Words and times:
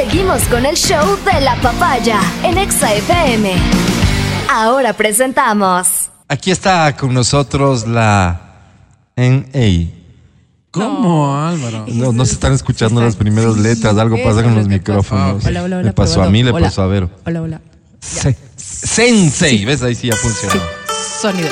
Seguimos 0.00 0.40
con 0.44 0.64
el 0.64 0.76
show 0.76 1.18
de 1.30 1.42
la 1.42 1.56
papaya 1.56 2.18
en 2.42 2.56
Exa 2.56 2.94
FM. 2.94 3.52
Ahora 4.50 4.94
presentamos. 4.94 6.08
Aquí 6.26 6.50
está 6.50 6.96
con 6.96 7.12
nosotros 7.12 7.86
la 7.86 8.40
NA. 9.14 9.90
¿Cómo, 10.70 11.36
Álvaro? 11.36 11.84
No, 11.88 12.12
no 12.14 12.24
se 12.24 12.32
están 12.32 12.54
escuchando 12.54 13.02
las 13.02 13.14
primeras 13.14 13.58
letras, 13.58 13.98
algo 13.98 14.16
pasa 14.24 14.42
con 14.42 14.54
los 14.54 14.68
micrófonos. 14.68 15.44
Hola, 15.44 15.64
hola, 15.64 15.76
hola, 15.76 15.88
Le 15.88 15.92
pasó 15.92 16.22
a 16.22 16.30
mí, 16.30 16.42
le 16.44 16.52
Hola. 16.52 16.68
pasó 16.68 16.80
a 16.80 16.86
Vero. 16.86 17.10
Hola, 17.26 17.42
hola. 17.42 17.60
Se- 18.00 18.38
Sensei, 18.56 19.66
¿ves? 19.66 19.82
Ahí 19.82 19.94
sí 19.94 20.06
ya 20.08 20.16
funciona. 20.16 20.62
Sonido. 21.20 21.50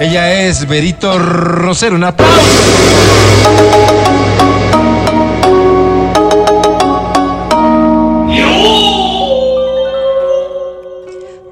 Ella 0.00 0.32
es 0.46 0.66
Verito 0.66 1.18
Rosero, 1.18 1.94
un 1.94 2.04
aplauso. 2.04 2.40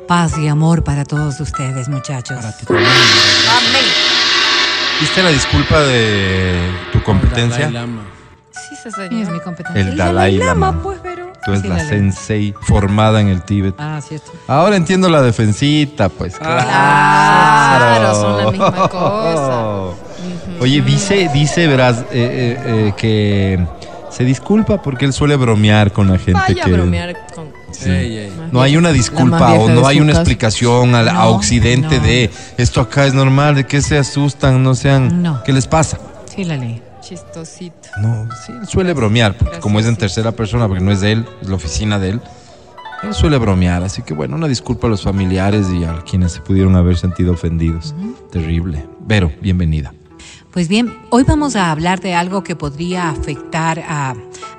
Paz 0.06 0.38
y 0.38 0.48
amor 0.48 0.82
para 0.82 1.04
todos 1.04 1.38
ustedes, 1.40 1.90
muchachos. 1.90 2.38
¿Viste 4.98 5.22
la 5.22 5.28
disculpa 5.28 5.82
de 5.82 6.54
tu 6.90 7.02
competencia? 7.02 7.66
Dalai 7.66 7.72
Lama. 7.74 8.02
Sí, 8.50 8.76
se 8.76 9.08
¿Quién 9.08 9.20
es 9.20 9.28
mi 9.28 9.40
competencia? 9.40 9.82
El 9.82 9.94
Dalai 9.94 10.38
Lama. 10.38 10.80
pues, 10.82 10.98
pero. 11.02 11.17
Tú 11.48 11.52
eres 11.52 11.62
Sí, 11.62 11.68
la 11.68 11.76
la 11.76 11.80
ley. 11.82 11.88
sensei 11.88 12.54
formada 12.60 13.20
en 13.22 13.28
el 13.28 13.42
Tíbet. 13.42 13.74
Ah, 13.78 14.00
cierto. 14.06 14.32
Ahora 14.46 14.76
entiendo 14.76 15.08
la 15.08 15.22
defensita, 15.22 16.10
pues. 16.10 16.36
Claro, 16.36 16.60
Claro, 16.66 18.14
son 18.14 18.36
la 18.44 18.50
misma 18.50 18.72
cosa. 18.90 19.96
Oye, 20.60 20.82
dice, 20.82 21.30
dice, 21.32 21.66
verás, 21.66 22.00
eh, 22.00 22.04
eh, 22.12 22.58
eh, 22.66 22.92
que 22.98 23.58
se 24.10 24.24
disculpa 24.24 24.82
porque 24.82 25.04
él 25.06 25.12
suele 25.14 25.36
bromear 25.36 25.92
con 25.92 26.08
la 26.10 26.18
gente 26.18 26.32
Vaya 26.32 26.64
que. 26.64 26.70
a 26.70 26.74
bromear 26.74 27.16
con. 27.34 27.48
Sí. 27.70 27.88
Ey, 27.90 28.16
ey. 28.18 28.32
No 28.52 28.60
hay 28.60 28.76
una 28.76 28.90
disculpa 28.92 29.52
o 29.54 29.68
no 29.70 29.86
hay 29.86 30.00
una 30.00 30.12
explicación 30.12 30.94
al- 30.94 31.08
a, 31.08 31.12
No, 31.12 31.28
Occidente 31.30 31.98
no. 31.98 32.02
de 32.04 32.30
esto 32.56 32.80
acá 32.80 33.06
es 33.06 33.14
normal, 33.14 33.54
de 33.54 33.64
que 33.64 33.80
se 33.80 33.96
asustan, 33.98 34.62
no 34.62 34.74
sean. 34.74 35.22
No. 35.22 35.42
¿Qué 35.44 35.52
les 35.52 35.66
pasa? 35.66 35.98
Sí, 36.34 36.44
la 36.44 36.56
ley. 36.56 36.82
Chistosito. 37.08 37.88
No, 38.02 38.28
sí, 38.44 38.52
él 38.52 38.66
suele 38.66 38.92
bromear, 38.92 39.34
porque 39.38 39.60
como 39.60 39.80
es 39.80 39.86
en 39.86 39.96
tercera 39.96 40.32
persona, 40.32 40.68
porque 40.68 40.84
no 40.84 40.92
es 40.92 41.00
de 41.00 41.12
él, 41.12 41.26
es 41.40 41.48
la 41.48 41.54
oficina 41.54 41.98
de 41.98 42.10
él, 42.10 42.20
él 43.02 43.14
suele 43.14 43.38
bromear. 43.38 43.82
Así 43.82 44.02
que 44.02 44.12
bueno, 44.12 44.36
una 44.36 44.46
disculpa 44.46 44.88
a 44.88 44.90
los 44.90 45.02
familiares 45.02 45.68
y 45.70 45.84
a 45.84 46.02
quienes 46.02 46.32
se 46.32 46.42
pudieron 46.42 46.76
haber 46.76 46.98
sentido 46.98 47.32
ofendidos. 47.32 47.94
Terrible. 48.30 48.84
Vero, 49.00 49.32
bienvenida. 49.40 49.94
Pues 50.52 50.66
bien, 50.68 50.96
hoy 51.10 51.24
vamos 51.24 51.56
a 51.56 51.70
hablar 51.70 52.00
de 52.00 52.14
algo 52.14 52.42
que 52.42 52.56
podría 52.56 53.10
afectar 53.10 53.80
a 53.86 54.14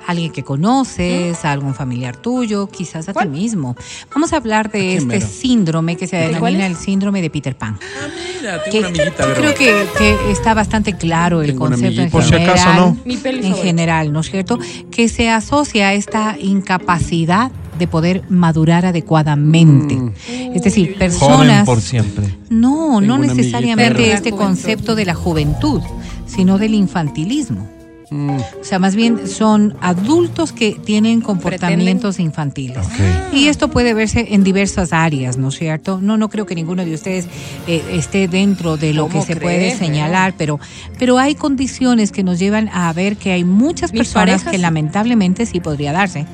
alguien 0.06 0.32
que 0.32 0.42
conoces, 0.44 1.44
a 1.44 1.52
algún 1.52 1.74
familiar 1.74 2.16
tuyo, 2.16 2.68
quizás 2.68 3.08
a 3.08 3.12
ti 3.12 3.28
mismo. 3.28 3.76
Vamos 4.14 4.32
a 4.32 4.36
hablar 4.36 4.70
de 4.70 4.96
este 4.96 5.20
síndrome 5.20 5.96
que 5.96 6.06
se 6.06 6.16
¿De 6.16 6.22
cuál 6.38 6.54
denomina 6.54 6.66
el 6.66 6.76
síndrome 6.76 7.20
de 7.20 7.28
Peter 7.30 7.56
Pan. 7.56 7.78
Ah, 7.82 8.06
mira, 8.40 8.62
tengo 8.64 8.70
Que 8.72 8.78
una 8.78 8.88
amiguita, 8.88 9.26
Vero. 9.26 9.40
creo 9.40 9.54
que, 9.54 9.86
que 9.98 10.30
está 10.30 10.54
bastante 10.54 10.96
claro 10.96 11.42
el 11.42 11.48
Tengo 11.48 11.66
concepto 11.66 12.00
en 12.00 12.10
si 12.10 12.18
general. 12.22 12.48
acaso, 12.50 12.74
¿no? 12.74 12.96
En 13.04 13.54
general, 13.56 14.12
¿no 14.12 14.20
es 14.20 14.30
cierto? 14.30 14.58
Que 14.90 15.08
se 15.08 15.28
asocia 15.28 15.88
a 15.88 15.94
esta 15.94 16.36
incapacidad 16.38 17.50
de 17.80 17.88
poder 17.88 18.22
madurar 18.28 18.86
adecuadamente. 18.86 19.96
Mm. 19.96 20.12
Es 20.54 20.62
decir, 20.62 20.86
Joven 20.94 20.98
personas... 20.98 21.66
por 21.66 21.80
siempre. 21.80 22.26
No, 22.48 23.00
Tengo 23.00 23.00
no 23.00 23.18
necesariamente 23.18 23.94
amiguita. 23.96 24.14
este 24.16 24.30
concepto 24.30 24.94
de 24.94 25.04
la 25.06 25.14
juventud, 25.14 25.80
sino 26.26 26.58
del 26.58 26.74
infantilismo. 26.74 27.68
Mm. 28.12 28.30
O 28.30 28.64
sea, 28.64 28.80
más 28.80 28.96
bien 28.96 29.28
son 29.28 29.76
adultos 29.80 30.50
que 30.52 30.72
tienen 30.72 31.20
comportamientos 31.20 32.18
infantiles. 32.18 32.84
Y 33.32 33.46
esto 33.46 33.68
puede 33.68 33.94
verse 33.94 34.26
en 34.34 34.42
diversas 34.42 34.92
áreas, 34.92 35.36
¿no 35.36 35.50
es 35.50 35.54
cierto? 35.56 36.00
No, 36.02 36.16
no 36.16 36.28
creo 36.28 36.44
que 36.44 36.56
ninguno 36.56 36.84
de 36.84 36.92
ustedes 36.92 37.26
eh, 37.68 37.84
esté 37.92 38.26
dentro 38.26 38.76
de 38.76 38.94
lo 38.94 39.06
que 39.06 39.12
¿Cómo 39.12 39.24
se 39.26 39.36
puede 39.36 39.76
señalar, 39.76 40.34
pero, 40.36 40.58
pero 40.98 41.18
hay 41.18 41.36
condiciones 41.36 42.10
que 42.10 42.24
nos 42.24 42.40
llevan 42.40 42.68
a 42.70 42.92
ver 42.92 43.16
que 43.16 43.30
hay 43.30 43.44
muchas 43.44 43.92
personas 43.92 44.42
parejas- 44.42 44.50
que 44.50 44.58
lamentablemente 44.58 45.46
sí 45.46 45.60
podría 45.60 45.92
darse 45.92 46.26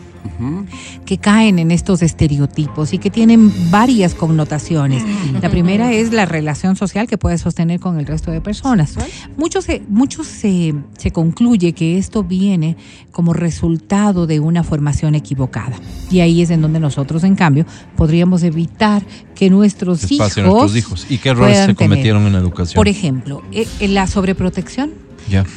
Que 1.05 1.19
caen 1.19 1.59
en 1.59 1.71
estos 1.71 2.03
estereotipos 2.03 2.93
y 2.93 2.99
que 2.99 3.11
tienen 3.11 3.53
varias 3.71 4.15
connotaciones. 4.15 5.03
La 5.41 5.51
primera 5.51 5.93
es 5.93 6.13
la 6.13 6.27
relación 6.27 6.77
social 6.77 7.07
que 7.07 7.19
puede 7.19 7.39
sostener 7.39 7.81
con 7.81 7.99
el 7.99 8.07
resto 8.07 8.31
de 8.31 8.41
personas. 8.41 8.97
Muchos 9.37 9.65
se, 9.65 9.83
muchos 9.89 10.27
se, 10.27 10.75
se 10.99 11.11
concluye 11.11 11.73
que 11.73 11.99
esto 11.99 12.23
viene 12.23 12.77
como 13.11 13.33
resultado 13.33 14.27
de 14.27 14.41
una 14.41 14.63
formación 14.63 15.15
equivocada. 15.15 15.77
Y 16.11 16.21
ahí 16.21 16.43
es 16.43 16.51
en 16.51 16.63
donde 16.63 16.81
nosotros, 16.81 17.25
en 17.25 17.35
cambio, 17.35 17.67
podríamos 17.97 18.43
evitar 18.43 19.05
que 19.35 19.51
nuestros 19.51 20.11
hijos, 20.11 20.37
nuestros 20.37 20.77
hijos. 20.77 21.07
¿Y 21.09 21.19
qué 21.19 21.31
errores 21.31 21.57
se 21.57 21.75
tener. 21.75 21.77
cometieron 21.77 22.27
en 22.27 22.33
la 22.33 22.39
educación? 22.39 22.77
Por 22.77 22.89
ejemplo, 22.89 23.43
eh, 23.53 23.67
eh, 23.81 23.89
la 23.89 24.07
sobreprotección, 24.07 24.93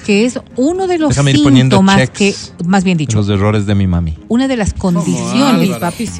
que 0.06 0.26
es 0.26 0.40
uno 0.56 0.88
de 0.88 0.98
los 0.98 1.10
Déjame 1.10 1.34
síntomas 1.34 2.10
que, 2.10 2.36
más 2.66 2.84
bien 2.84 2.98
dicho, 2.98 3.18
Los 3.18 3.30
errores 3.30 3.66
de 3.66 3.76
mi 3.76 3.88
mami. 3.88 4.18
una 4.28 4.48
de 4.48 4.58
las 4.58 4.74
condiciones 4.74 5.78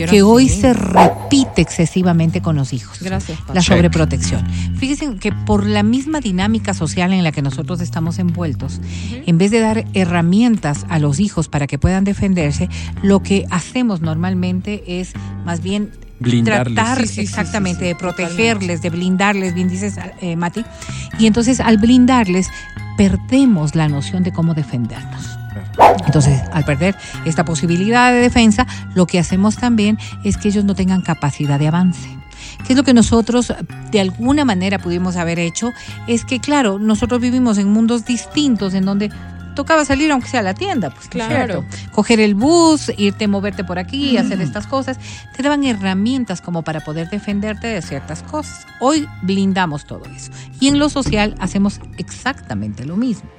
que 0.10 0.22
hoy 0.22 0.50
se 0.50 0.74
repite 0.74 1.62
excesivamente 1.62 2.42
con 2.42 2.56
los 2.56 2.74
hijos. 2.74 3.00
Gracias, 3.02 3.40
papá. 3.42 3.54
La 3.56 3.62
Check. 3.62 3.76
sobreprotección. 3.76 4.46
Fíjense 4.78 5.16
que 5.18 5.32
por 5.32 5.66
la 5.66 5.84
misma 5.84 6.20
dinámica 6.20 6.74
social 6.74 7.14
en 7.14 7.24
la 7.24 7.32
que 7.32 7.42
nosotros 7.42 7.82
estamos 7.82 8.20
envueltos, 8.20 8.80
en 9.26 9.38
vez 9.38 9.52
de 9.52 9.60
dar 9.60 9.86
herramientas 9.94 10.86
a 10.90 11.00
los 11.00 11.20
hijos 11.20 11.48
para 11.48 11.68
que 11.68 11.78
puedan 11.80 12.04
defenderse, 12.04 12.70
lo 13.02 13.22
que 13.22 13.46
hacemos 13.50 14.02
normalmente 14.02 15.00
es 15.00 15.14
más 15.46 15.62
bien 15.62 15.92
Blindarles. 16.20 16.76
tratar 16.76 17.08
Sí, 17.08 17.22
exactamente 17.22 17.82
sí, 17.82 17.88
de 17.88 17.96
protegerles, 17.96 18.82
de 18.82 18.90
blindarles, 18.90 19.54
bien 19.54 19.70
dices 19.70 19.96
eh, 20.22 20.36
Mati. 20.36 20.66
Y 21.18 21.28
entonces 21.28 21.60
al 21.60 21.78
blindarles 21.78 22.50
perdemos 22.98 23.76
la 23.76 23.88
noción 23.88 24.24
de 24.24 24.34
cómo 24.34 24.54
defendernos. 24.54 25.40
Entonces, 26.06 26.42
al 26.52 26.66
perder 26.66 26.96
esta 27.26 27.46
posibilidad 27.46 28.12
de 28.12 28.20
defensa, 28.20 28.68
lo 28.96 29.06
que 29.06 29.20
hacemos 29.20 29.56
también 29.56 29.98
es 30.24 30.38
que 30.38 30.50
ellos 30.50 30.66
no 30.66 30.76
tengan 30.76 31.02
capacidad 31.02 31.60
de 31.60 31.68
avance. 31.68 32.10
¿Qué 32.66 32.74
es 32.74 32.78
lo 32.78 32.84
que 32.84 32.94
nosotros 32.94 33.54
de 33.92 34.00
alguna 34.00 34.46
manera 34.46 34.80
pudimos 34.80 35.16
haber 35.16 35.40
hecho? 35.40 35.72
Es 36.08 36.26
que, 36.26 36.40
claro, 36.40 36.80
nosotros 36.80 37.22
vivimos 37.22 37.58
en 37.58 37.72
mundos 37.72 38.06
distintos 38.06 38.74
en 38.74 38.86
donde 38.86 39.12
tocaba 39.60 39.84
salir 39.84 40.10
aunque 40.10 40.30
sea 40.30 40.40
a 40.40 40.44
la 40.44 40.54
tienda, 40.54 40.90
pues 40.90 41.10
¿no 41.14 41.22
es 41.22 41.28
Claro. 41.28 41.66
cierto? 41.68 41.92
Coger 41.92 42.22
el 42.22 42.34
bus, 42.34 42.94
irte, 42.98 43.28
moverte 43.28 43.66
por 43.66 43.78
aquí, 43.78 44.16
hacer 44.16 44.40
estas 44.40 44.68
cosas, 44.68 44.98
te 45.36 45.44
daban 45.44 45.66
herramientas 45.66 46.40
como 46.40 46.62
para 46.64 46.80
poder 46.80 47.10
defenderte 47.10 47.68
de 47.68 47.82
ciertas 47.82 48.24
cosas. 48.24 48.66
Hoy 48.80 49.06
blindamos 49.22 49.86
todo 49.86 50.04
eso. 50.16 50.32
Y 50.62 50.70
en 50.70 50.80
lo 50.80 50.88
social 50.88 51.36
hacemos 51.40 51.82
exactamente 51.98 52.86
lo 52.86 52.96
mismo. 52.96 53.30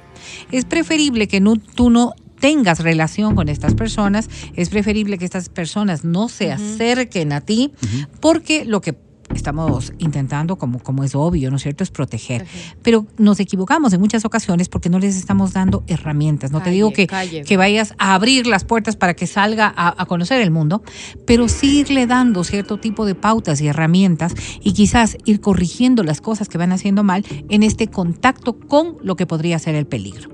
Es 0.51 0.65
preferible 0.65 1.27
que 1.27 1.39
no, 1.39 1.55
tú 1.55 1.89
no 1.89 2.13
tengas 2.39 2.81
relación 2.81 3.35
con 3.35 3.49
estas 3.49 3.73
personas, 3.73 4.29
es 4.55 4.69
preferible 4.69 5.17
que 5.17 5.25
estas 5.25 5.49
personas 5.49 6.03
no 6.03 6.29
se 6.29 6.51
acerquen 6.51 7.33
a 7.33 7.41
ti, 7.41 7.71
porque 8.19 8.63
lo 8.65 8.79
que 8.81 8.93
estamos 9.33 9.93
intentando, 9.97 10.57
como, 10.57 10.79
como 10.79 11.03
es 11.03 11.15
obvio, 11.15 11.49
¿no 11.49 11.57
es 11.57 11.63
cierto?, 11.63 11.83
es 11.83 11.91
proteger. 11.91 12.45
Pero 12.83 13.05
nos 13.17 13.39
equivocamos 13.39 13.93
en 13.93 13.99
muchas 13.99 14.25
ocasiones 14.25 14.69
porque 14.69 14.89
no 14.89 14.99
les 14.99 15.15
estamos 15.15 15.53
dando 15.53 15.83
herramientas. 15.87 16.51
No 16.51 16.61
te 16.61 16.69
digo 16.69 16.91
que, 16.91 17.07
calle. 17.07 17.43
que 17.43 17.57
vayas 17.57 17.93
a 17.97 18.13
abrir 18.13 18.47
las 18.47 18.63
puertas 18.63 18.95
para 18.95 19.13
que 19.13 19.27
salga 19.27 19.71
a, 19.75 20.01
a 20.01 20.05
conocer 20.05 20.41
el 20.41 20.51
mundo, 20.51 20.83
pero 21.25 21.47
sí 21.47 21.79
irle 21.79 22.07
dando 22.07 22.43
cierto 22.43 22.79
tipo 22.79 23.05
de 23.05 23.15
pautas 23.15 23.61
y 23.61 23.67
herramientas 23.67 24.33
y 24.61 24.73
quizás 24.73 25.17
ir 25.25 25.41
corrigiendo 25.41 26.03
las 26.03 26.21
cosas 26.21 26.49
que 26.49 26.57
van 26.57 26.71
haciendo 26.71 27.03
mal 27.03 27.25
en 27.49 27.63
este 27.63 27.87
contacto 27.87 28.57
con 28.59 28.97
lo 29.01 29.15
que 29.15 29.25
podría 29.25 29.59
ser 29.59 29.75
el 29.75 29.87
peligro. 29.87 30.29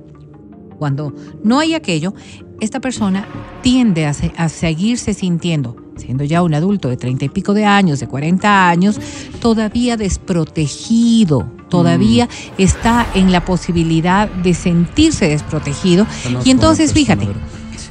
Cuando 0.78 1.14
no 1.44 1.60
hay 1.60 1.74
aquello, 1.74 2.14
esta 2.60 2.80
persona 2.80 3.26
tiende 3.62 4.06
a, 4.06 4.14
se- 4.14 4.32
a 4.38 4.50
seguirse 4.50 5.14
sintiendo, 5.14 5.76
siendo 5.96 6.24
ya 6.24 6.42
un 6.42 6.54
adulto 6.54 6.90
de 6.90 6.98
treinta 6.98 7.26
y 7.26 7.30
pico 7.30 7.54
de 7.54 7.66
años, 7.66 8.00
de 8.00 8.08
40 8.08 8.70
años, 8.70 9.00
todavía 9.40 9.98
desprotegido, 9.98 11.50
todavía 11.70 12.28
está 12.58 13.06
en 13.14 13.32
la 13.32 13.44
posibilidad 13.46 14.30
de 14.30 14.54
sentirse 14.54 15.28
desprotegido. 15.28 16.06
Conozco 16.24 16.48
Y 16.48 16.52
entonces, 16.52 16.94
fíjate, 16.94 17.28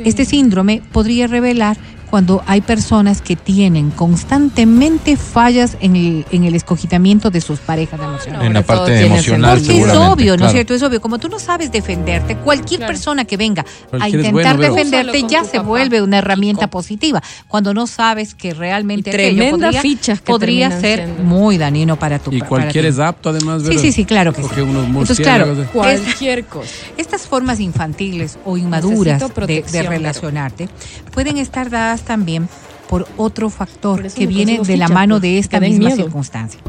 este 0.04 0.24
síndrome 0.24 0.82
podría 0.92 1.26
revelar 1.26 1.76
cuando 2.10 2.42
hay 2.46 2.60
personas 2.60 3.20
que 3.20 3.36
tienen 3.36 3.90
constantemente 3.90 5.16
fallas 5.16 5.76
en 5.80 5.96
el, 5.96 6.26
en 6.30 6.44
el 6.44 6.54
escogitamiento 6.54 7.30
de 7.30 7.40
sus 7.40 7.58
parejas 7.58 7.98
emocionales. 8.00 8.46
En 8.46 8.54
la 8.54 8.62
parte 8.62 9.00
emocional, 9.04 9.58
Porque 9.58 9.80
es 9.82 9.88
obvio, 9.94 10.36
¿no 10.36 10.46
es 10.46 10.52
cierto? 10.52 10.74
Es 10.74 10.82
obvio. 10.82 11.00
Como 11.00 11.18
tú 11.18 11.28
no 11.28 11.38
sabes 11.38 11.72
defenderte, 11.72 12.36
cualquier 12.36 12.80
Claro. 12.80 12.92
persona 12.92 13.24
que 13.24 13.36
venga 13.36 13.64
a 13.98 14.08
intentar 14.08 14.56
bueno, 14.56 14.74
defenderte 14.74 15.22
ya 15.28 15.44
se 15.44 15.56
papá. 15.58 15.68
vuelve 15.68 16.02
una 16.02 16.18
herramienta 16.18 16.68
positiva. 16.68 17.22
Cuando 17.48 17.72
no 17.74 17.86
sabes 17.86 18.34
que 18.34 18.54
realmente 18.54 19.10
aquello 19.10 19.36
tremendas 19.36 19.60
podría, 19.74 19.82
fichas 19.82 20.20
que 20.20 20.26
podría 20.32 20.80
ser 20.80 21.04
siendo. 21.04 21.22
muy 21.24 21.58
dañino 21.58 21.96
para 21.98 22.18
tu 22.18 22.30
Y 22.32 22.40
ti. 22.40 22.46
es 22.86 22.98
apto 22.98 23.30
además, 23.30 23.62
Sí, 23.66 23.78
sí, 23.78 23.92
sí, 23.92 24.04
claro 24.04 24.32
que 24.32 24.42
sí. 24.42 24.48
Entonces, 24.56 25.18
claro, 25.20 25.54
de- 25.54 25.64
Cualquier 25.66 26.44
cosa. 26.44 26.70
Estas 26.96 27.22
formas 27.22 27.60
infantiles 27.60 28.38
o 28.44 28.56
inmaduras 28.56 29.20
de, 29.46 29.64
pero- 29.70 29.90
relacionarte 29.90 30.68
pueden 31.12 31.38
estar 31.38 31.70
dadas 31.70 31.95
también 32.02 32.48
por 32.88 33.06
otro 33.16 33.50
factor 33.50 34.02
Por 34.02 34.12
que 34.12 34.26
viene 34.26 34.60
de 34.60 34.76
la 34.76 34.88
mano 34.88 35.14
pues, 35.14 35.22
de 35.22 35.38
esta 35.38 35.60
misma 35.60 35.86
miedo. 35.88 35.96
circunstancia. 36.04 36.60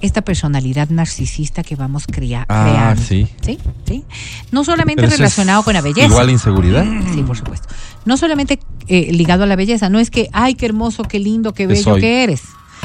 Esta 0.00 0.22
personalidad 0.22 0.88
narcisista 0.88 1.62
que 1.62 1.76
vamos 1.76 2.06
crea- 2.06 2.46
Ah, 2.48 2.70
creando. 2.70 3.02
sí. 3.02 3.28
Sí, 3.42 3.58
sí. 3.86 4.04
No 4.50 4.64
solamente 4.64 5.02
Pero 5.02 5.14
relacionado 5.14 5.62
con 5.62 5.74
la 5.74 5.82
belleza. 5.82 6.06
Igual 6.08 6.30
inseguridad. 6.30 6.86
Sí, 7.12 7.22
por 7.22 7.36
supuesto. 7.36 7.68
No 8.06 8.16
solamente 8.16 8.58
eh, 8.88 9.12
ligado 9.12 9.44
a 9.44 9.46
la 9.46 9.56
belleza, 9.56 9.90
no 9.90 9.98
es 9.98 10.10
que, 10.10 10.30
ay, 10.32 10.54
qué 10.54 10.64
hermoso, 10.64 11.02
qué 11.02 11.18
lindo, 11.18 11.52
qué 11.52 11.64
Que 11.68 11.74
bello 11.74 11.96
que 11.96 12.24
eres. 12.24 12.40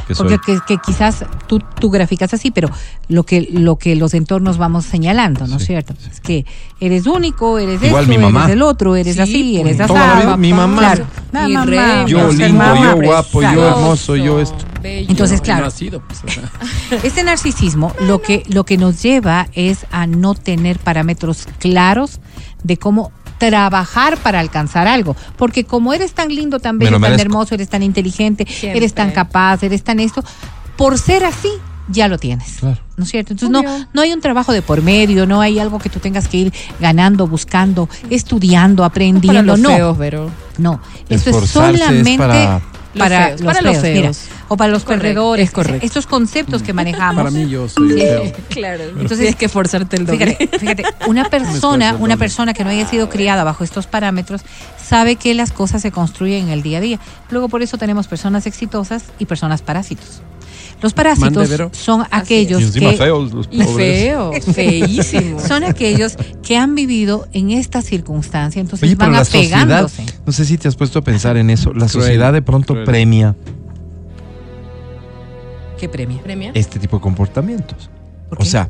Que 0.08 0.14
Porque 0.14 0.36
soy. 0.46 0.60
que, 0.60 0.60
que 0.68 0.78
quizás 0.86 1.26
tú, 1.48 1.60
tú 1.80 1.90
graficas 1.90 2.34
así, 2.34 2.52
pero 2.52 2.70
lo 3.08 3.24
que, 3.24 3.48
lo 3.52 3.78
que 3.78 3.96
los 3.96 4.14
entornos 4.14 4.58
vamos 4.58 4.86
señalando, 4.86 5.48
¿no 5.48 5.56
es 5.56 5.62
Sí, 5.64 5.68
cierto? 5.68 5.94
Es 6.12 6.20
que 6.22 6.46
eres 6.80 7.08
único, 7.08 7.58
eres 7.58 7.82
Igual 7.82 8.04
esto, 8.04 8.14
mi 8.16 8.18
mamá. 8.24 8.44
eres 8.44 8.54
el 8.54 8.62
otro, 8.62 8.96
eres 8.96 9.16
Sí, 9.16 9.22
así, 9.22 9.60
pues. 9.64 9.76
eres 9.80 9.88
vida, 9.88 10.38
mi 10.38 10.54
mamá. 10.54 10.78
Claro. 10.80 11.06
La 11.32 11.50
Y 11.50 11.54
mamá, 11.54 11.66
re- 11.66 12.06
Yo 12.08 12.32
lindo, 12.32 12.54
mamá, 12.58 12.96
yo 12.96 13.02
guapo, 13.02 13.42
yo 13.42 13.48
exacto. 13.50 13.80
hermoso, 13.80 14.16
yo 14.16 14.40
esto. 14.40 14.58
Bello. 14.84 15.10
Entonces, 15.10 15.42
claro. 15.42 15.72
sido, 15.72 16.00
pues, 16.02 16.24
o 16.24 16.30
sea. 16.30 16.52
Este 17.04 17.24
narcisismo 17.24 17.92
lo 18.02 18.22
que, 18.22 18.44
lo 18.48 18.64
que 18.66 18.78
nos 18.78 19.02
lleva 19.02 19.48
es 19.54 19.88
a 19.92 20.06
no 20.06 20.36
tener 20.36 20.78
parámetros 20.78 21.48
claros 21.58 22.20
de 22.64 22.78
cómo 22.78 23.12
trabajar 23.38 24.18
para 24.18 24.40
alcanzar 24.40 24.88
algo. 24.88 25.16
Porque 25.38 25.64
como 25.66 25.94
eres 25.94 26.14
tan 26.14 26.30
lindo, 26.34 26.60
tan 26.60 26.78
bello, 26.80 26.92
lo 26.92 27.00
tan 27.00 27.20
hermoso, 27.20 27.56
eres 27.56 27.70
tan 27.70 27.84
inteligente, 27.84 28.46
Siempre. 28.48 28.78
eres 28.78 28.94
tan 28.94 29.12
capaz, 29.12 29.64
eres 29.64 29.84
tan 29.84 30.00
esto, 30.00 30.24
por 30.78 30.98
ser 30.98 31.24
así, 31.26 31.50
ya 31.88 32.08
lo 32.08 32.18
tienes. 32.18 32.58
Claro. 32.60 32.78
¿No 32.98 33.04
es 33.04 33.12
cierto? 33.12 33.34
Entonces 33.34 33.52
no, 33.52 33.60
Obvio. 33.60 33.88
no 33.94 34.02
hay 34.02 34.14
un 34.14 34.22
trabajo 34.22 34.52
de 34.54 34.62
por 34.62 34.82
medio, 34.82 35.26
no 35.26 35.42
hay 35.42 35.60
algo 35.60 35.80
que 35.80 35.90
tú 35.90 36.00
tengas 36.00 36.28
que 36.28 36.38
ir 36.38 36.54
ganando, 36.80 37.28
buscando, 37.28 37.90
estudiando, 38.10 38.78
Para 38.82 38.88
aprendiendo. 38.88 39.44
los 39.44 39.60
no, 39.60 39.70
feos, 39.70 39.98
pero. 40.00 40.32
no. 40.58 40.80
Esto 41.10 41.30
es 41.42 41.50
solamente 41.50 42.18
para- 42.18 42.62
para, 42.98 43.20
Los 43.20 43.28
feos, 43.28 43.42
los 43.42 43.54
para 43.54 43.62
los 43.62 43.82
feos, 43.82 43.94
mira, 43.96 44.14
feos. 44.14 44.20
o 44.48 44.58
para 44.58 44.72
los 44.72 44.84
Correcto, 44.84 45.02
perdedores. 45.04 45.46
es 45.48 45.52
correcto. 45.52 45.86
Estos 45.86 46.08
conceptos 46.08 46.64
que 46.64 46.74
manejamos. 46.74 47.16
Para 47.24 47.32
mí 47.32 47.48
yo 47.50 47.68
soy 47.70 47.92
Sí. 47.94 48.00
feo. 48.00 48.32
Claro. 48.50 48.84
Entonces- 48.84 49.18
tienes 49.20 49.36
que 49.36 49.50
forzarte 49.50 49.98
el 49.98 50.06
doble. 50.06 50.36
Fíjate, 50.38 50.60
fíjate, 50.60 50.84
una 51.08 51.30
persona, 51.30 51.90
una 51.94 52.00
doble. 52.16 52.18
persona 52.18 52.54
que 52.54 52.64
no 52.64 52.70
haya 52.70 52.88
sido 52.88 53.10
criada 53.10 53.44
bajo 53.44 53.64
estos 53.64 53.88
parámetros 53.88 54.42
sabe 54.84 55.16
que 55.18 55.34
las 55.34 55.52
cosas 55.52 55.82
se 55.82 55.92
construyen 55.92 56.46
en 56.46 56.50
el 56.52 56.62
día 56.62 56.78
a 56.78 56.82
día. 56.82 57.00
Luego 57.30 57.50
por 57.50 57.62
eso 57.62 57.78
tenemos 57.78 58.08
personas 58.08 58.46
exitosas 58.48 59.04
y 59.20 59.26
personas 59.26 59.62
parásitos. 59.62 60.22
Los 60.86 60.94
parásitos 60.94 61.50
Mande, 61.50 61.70
son 61.72 62.02
es. 62.02 62.08
aquellos 62.12 62.62
Y 62.62 62.66
encima 62.66 62.92
que 62.92 62.98
feos 62.98 63.34
los 63.34 63.50
Y 63.52 63.64
pobres. 63.64 63.76
feo, 64.04 64.32
feísimo. 64.54 65.40
son 65.40 65.64
aquellos 65.64 66.16
que 66.44 66.58
han 66.58 66.76
vivido 66.76 67.28
en 67.34 67.50
esta 67.50 67.82
circunstancia, 67.82 68.60
entonces 68.62 68.88
Oye, 68.88 68.96
pero 68.96 69.10
van 69.12 69.20
la 69.20 69.26
sociedad, 69.26 69.62
apegándose. 69.64 70.06
no 70.26 70.32
sé 70.32 70.46
si 70.46 70.60
te 70.60 70.68
has 70.68 70.76
puesto 70.76 71.00
a 71.00 71.02
pensar 71.02 71.38
en 71.38 71.50
eso, 71.50 71.70
la 71.74 71.88
Cruel, 71.88 71.90
sociedad 71.90 72.32
de 72.34 72.44
pronto 72.44 72.74
cruel. 72.74 72.86
premia 72.86 73.36
¿Qué? 75.80 75.90
¿Premia? 75.90 76.52
este 76.54 76.78
tipo 76.80 76.98
de 76.98 77.02
comportamientos. 77.02 77.90
¿Por 78.30 78.42
O 78.42 78.46
sea, 78.46 78.70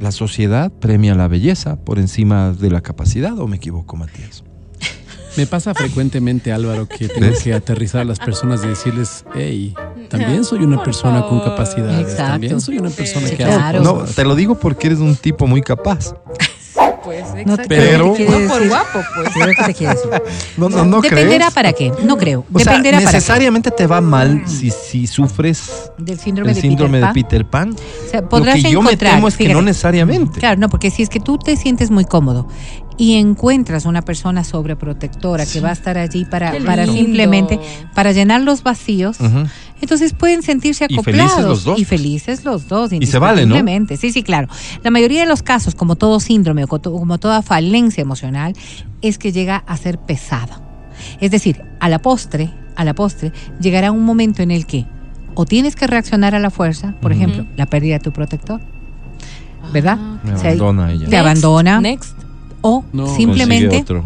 la 0.00 0.10
sociedad 0.12 0.70
premia 0.72 1.14
la 1.14 1.28
belleza 1.28 1.76
por 1.76 1.98
encima 2.00 2.50
de 2.52 2.70
la 2.70 2.80
capacidad, 2.80 3.38
¿o 3.38 3.46
me 3.46 3.56
equivoco, 3.56 3.96
Matías? 3.96 4.42
Me 5.36 5.46
pasa 5.46 5.72
frecuentemente, 5.74 6.52
Álvaro, 6.52 6.86
que 6.88 7.08
tengo 7.08 7.28
¿Ves? 7.28 7.42
que 7.42 7.54
aterrizar 7.54 8.02
a 8.02 8.04
las 8.04 8.18
personas 8.18 8.62
y 8.64 8.68
decirles, 8.68 9.24
hey, 9.34 9.74
también 10.18 10.44
soy 10.44 10.60
una 10.64 10.76
Por 10.76 10.84
persona 10.86 11.22
con 11.22 11.40
capacidades, 11.40 12.00
Exacto. 12.10 12.32
también 12.32 12.60
soy 12.60 12.78
una 12.78 12.90
persona 12.90 13.26
Sí, 13.26 13.36
que 13.36 13.44
claro. 13.44 13.80
hace 13.80 13.88
No, 13.88 14.04
te 14.04 14.24
lo 14.24 14.34
digo 14.34 14.54
porque 14.56 14.86
eres 14.88 15.00
un 15.00 15.16
tipo 15.16 15.46
muy 15.46 15.60
capaz. 15.62 16.14
Pues, 17.04 17.24
No, 17.44 17.56
pero- 17.68 18.06
no 18.08 18.12
pues. 18.14 18.28
Pero 19.34 19.52
¿qué 19.58 19.64
te 19.66 19.74
quiere 19.74 19.94
decir? 19.94 20.10
No, 20.56 20.68
no, 20.68 20.84
no 20.84 21.00
Dependerá 21.00 21.36
crees. 21.46 21.54
para 21.54 21.72
qué, 21.72 21.92
no 22.04 22.16
creo. 22.16 22.44
O 22.52 22.58
sea, 22.60 22.72
Dependerá 22.72 22.98
para 22.98 23.10
qué. 23.10 23.16
necesariamente 23.16 23.70
te 23.72 23.86
va 23.88 24.00
mal 24.00 24.42
si, 24.46 24.70
si 24.70 25.06
sufres 25.08 25.90
Del 25.98 26.18
síndrome, 26.20 26.50
el 26.50 26.54
de, 26.56 26.60
síndrome 26.60 27.00
Peter 27.12 27.44
Pan. 27.44 27.70
de 27.70 27.74
Peter 27.76 27.86
Pan. 27.90 28.06
O 28.06 28.10
sea, 28.10 28.20
Lo 28.20 28.28
podrás 28.28 28.62
que 28.62 28.70
yo 28.70 28.82
me 28.82 28.96
temo 28.96 29.26
es 29.26 29.34
que 29.36 29.44
fíjate. 29.44 29.54
no 29.54 29.62
necesariamente. 29.62 30.38
Claro, 30.38 30.60
no, 30.60 30.68
porque 30.68 30.90
si 30.90 31.02
es 31.02 31.08
que 31.08 31.18
tú 31.18 31.38
te 31.38 31.56
sientes 31.56 31.90
muy 31.90 32.04
cómodo 32.04 32.46
y 32.96 33.14
encuentras 33.16 33.84
una 33.84 34.02
persona 34.02 34.44
sobreprotectora 34.44 35.44
que 35.44 35.60
va 35.60 35.70
a 35.70 35.72
estar 35.72 35.98
allí 35.98 36.24
para, 36.24 36.52
para 36.64 36.86
simplemente 36.86 37.58
para 37.94 38.12
llenar 38.12 38.42
los 38.42 38.62
vacíos, 38.62 39.18
Ujú. 39.18 39.46
Entonces 39.82 40.14
pueden 40.14 40.42
sentirse 40.42 40.86
Y 40.88 40.94
acoplados 40.94 41.32
felices 41.32 41.44
los 41.44 41.64
dos. 41.64 41.78
y 41.78 41.84
felices 41.84 42.44
los 42.44 42.68
dos. 42.68 42.92
Y 42.92 43.04
se 43.06 43.18
vale, 43.18 43.44
¿no? 43.46 43.56
Sí, 43.98 44.12
sí, 44.12 44.22
claro. 44.22 44.48
La 44.82 44.90
mayoría 44.90 45.20
de 45.20 45.26
los 45.26 45.42
casos, 45.42 45.74
como 45.74 45.96
todo 45.96 46.18
síndrome 46.20 46.64
o 46.64 46.68
co- 46.68 46.80
como 46.80 47.18
toda 47.18 47.42
falencia 47.42 48.00
emocional, 48.00 48.54
es 49.02 49.18
que 49.18 49.32
llega 49.32 49.62
a 49.66 49.76
ser 49.76 49.98
pesado. 49.98 50.54
Es 51.20 51.30
decir, 51.30 51.62
a 51.80 51.88
la 51.88 51.98
postre, 52.00 52.50
a 52.76 52.84
la 52.84 52.94
postre, 52.94 53.32
llegará 53.60 53.92
un 53.92 54.04
momento 54.04 54.42
en 54.42 54.50
el 54.50 54.64
que 54.66 54.86
o 55.34 55.44
tienes 55.46 55.76
que 55.76 55.86
reaccionar 55.86 56.34
a 56.34 56.38
la 56.38 56.50
fuerza, 56.50 56.94
por 57.00 57.10
ejemplo, 57.12 57.46
la 57.56 57.66
pérdida 57.66 57.94
de 57.94 58.00
tu 58.00 58.12
protector, 58.12 58.60
¿verdad? 59.72 59.96
Ah, 59.98 60.18
Me 60.22 60.34
O 60.34 60.38
sea, 60.38 60.50
abandona 60.50 60.92
ella. 60.92 61.08
te 61.08 61.16
abandona. 61.16 61.80
Next. 61.80 62.16
o 62.60 62.84
No, 62.92 63.06
simplemente 63.14 63.66
Consigue 63.66 63.82
otro. 63.82 64.04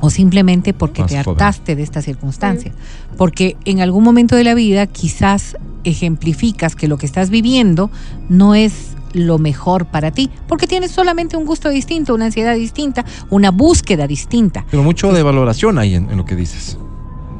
O 0.00 0.10
simplemente 0.10 0.72
porque 0.72 1.02
Más 1.02 1.10
te 1.10 1.22
joven. 1.22 1.40
hartaste 1.40 1.76
de 1.76 1.82
esta 1.82 2.02
circunstancia. 2.02 2.72
Porque 3.16 3.56
en 3.64 3.80
algún 3.80 4.04
momento 4.04 4.36
de 4.36 4.44
la 4.44 4.54
vida 4.54 4.86
quizás 4.86 5.56
ejemplificas 5.84 6.76
que 6.76 6.88
lo 6.88 6.98
que 6.98 7.06
estás 7.06 7.30
viviendo 7.30 7.90
no 8.28 8.54
es 8.54 8.96
lo 9.12 9.38
mejor 9.38 9.86
para 9.86 10.12
ti, 10.12 10.30
porque 10.46 10.66
tienes 10.66 10.92
solamente 10.92 11.36
un 11.36 11.44
gusto 11.44 11.68
distinto, 11.68 12.14
una 12.14 12.26
ansiedad 12.26 12.54
distinta, 12.54 13.04
una 13.28 13.50
búsqueda 13.50 14.06
distinta. 14.06 14.64
Pero 14.70 14.82
mucho 14.82 15.12
de 15.12 15.22
valoración 15.22 15.78
hay 15.78 15.96
en, 15.96 16.10
en 16.10 16.16
lo 16.16 16.24
que 16.24 16.36
dices. 16.36 16.78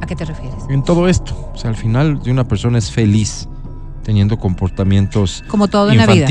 ¿A 0.01 0.07
qué 0.07 0.17
te 0.17 0.25
refieres? 0.25 0.65
En 0.69 0.83
todo 0.83 1.09
esto. 1.09 1.51
O 1.55 1.59
sea, 1.59 1.71
al 1.71 1.77
final 1.77 2.23
de 2.23 2.31
una 2.31 2.49
persona 2.49 2.79
es 2.79 2.91
feliz 2.91 3.49
teniendo 4.03 4.39
comportamientos 4.39 5.45
Como 5.47 5.69
todo 5.69 5.91
en 5.91 5.99
la 5.99 6.07
vida. 6.07 6.27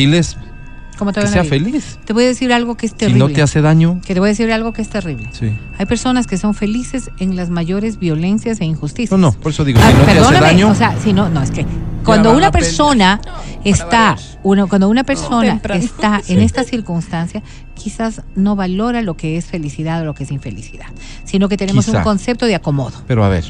Como 0.99 1.11
que 1.13 1.25
sea 1.27 1.43
feliz. 1.45 1.97
Te 2.05 2.13
voy 2.13 2.25
a 2.25 2.27
decir 2.27 2.51
algo 2.53 2.75
que 2.77 2.85
es 2.85 2.91
Si 2.91 2.97
terrible. 2.97 3.19
no 3.19 3.29
te 3.29 3.41
hace 3.41 3.61
daño, 3.61 3.99
Que 4.05 4.13
te 4.13 4.19
voy 4.19 4.27
a 4.27 4.31
decir 4.31 4.51
algo 4.51 4.73
que 4.73 4.81
es 4.83 4.89
terrible. 4.89 5.29
sí. 5.31 5.49
Hay 5.77 5.85
personas 5.85 6.27
que 6.27 6.37
son 6.37 6.53
felices 6.53 7.09
en 7.19 7.35
las 7.37 7.49
mayores 7.49 7.97
violencias 7.99 8.59
e 8.61 8.65
injusticias. 8.65 9.17
No, 9.17 9.31
no, 9.31 9.31
por 9.31 9.51
eso 9.53 9.63
digo, 9.65 9.79
Ah, 9.81 9.89
si 9.89 9.93
no 9.97 10.03
te 10.03 10.11
hace 10.11 10.19
perdóname, 10.19 10.45
daño, 10.47 10.69
o 10.69 10.75
sea, 10.75 10.95
si 11.01 11.13
no, 11.13 11.29
no, 11.29 11.41
es 11.41 11.51
que 11.51 11.65
cuando 12.03 12.33
una 12.35 12.51
persona 12.51 13.21
está, 13.63 14.17
uno, 14.43 14.67
cuando 14.67 14.89
una 14.89 15.03
persona 15.05 15.61
está 15.73 16.17
en 16.27 16.39
Sí. 16.39 16.43
esta 16.43 16.63
circunstancia, 16.65 17.41
quizás 17.75 18.23
no 18.35 18.55
valora 18.57 19.01
lo 19.01 19.15
que 19.15 19.37
es 19.37 19.45
felicidad 19.45 20.01
o 20.01 20.05
lo 20.05 20.13
que 20.13 20.23
es 20.25 20.31
infelicidad, 20.31 20.87
sino 21.23 21.47
que 21.47 21.55
tenemos 21.55 21.85
Quizá. 21.85 21.99
un 21.99 22.03
concepto 22.03 22.45
de 22.45 22.55
acomodo. 22.55 23.01
pero 23.07 23.23
a 23.23 23.29
ver, 23.29 23.45